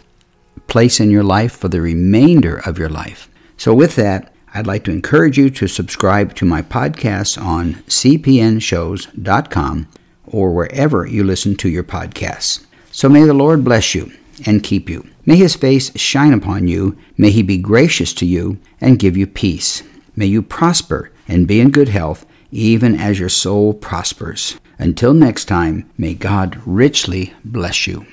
place 0.66 1.00
in 1.00 1.10
your 1.10 1.24
life 1.24 1.52
for 1.52 1.68
the 1.68 1.80
remainder 1.80 2.56
of 2.58 2.78
your 2.78 2.88
life. 2.88 3.28
So, 3.56 3.74
with 3.74 3.96
that, 3.96 4.29
I'd 4.52 4.66
like 4.66 4.84
to 4.84 4.90
encourage 4.90 5.38
you 5.38 5.48
to 5.50 5.68
subscribe 5.68 6.34
to 6.34 6.44
my 6.44 6.62
podcasts 6.62 7.40
on 7.40 7.74
cpnshows.com 7.86 9.88
or 10.26 10.52
wherever 10.52 11.06
you 11.06 11.22
listen 11.22 11.56
to 11.56 11.68
your 11.68 11.84
podcasts. 11.84 12.64
So 12.90 13.08
may 13.08 13.24
the 13.24 13.34
Lord 13.34 13.64
bless 13.64 13.94
you 13.94 14.12
and 14.46 14.62
keep 14.62 14.90
you. 14.90 15.06
May 15.24 15.36
his 15.36 15.54
face 15.54 15.96
shine 15.98 16.32
upon 16.32 16.66
you. 16.66 16.98
May 17.16 17.30
he 17.30 17.42
be 17.42 17.58
gracious 17.58 18.12
to 18.14 18.26
you 18.26 18.58
and 18.80 18.98
give 18.98 19.16
you 19.16 19.26
peace. 19.26 19.82
May 20.16 20.26
you 20.26 20.42
prosper 20.42 21.12
and 21.28 21.46
be 21.46 21.60
in 21.60 21.70
good 21.70 21.88
health, 21.88 22.26
even 22.50 22.98
as 22.98 23.20
your 23.20 23.28
soul 23.28 23.72
prospers. 23.72 24.58
Until 24.78 25.14
next 25.14 25.44
time, 25.44 25.88
may 25.96 26.14
God 26.14 26.60
richly 26.66 27.34
bless 27.44 27.86
you. 27.86 28.06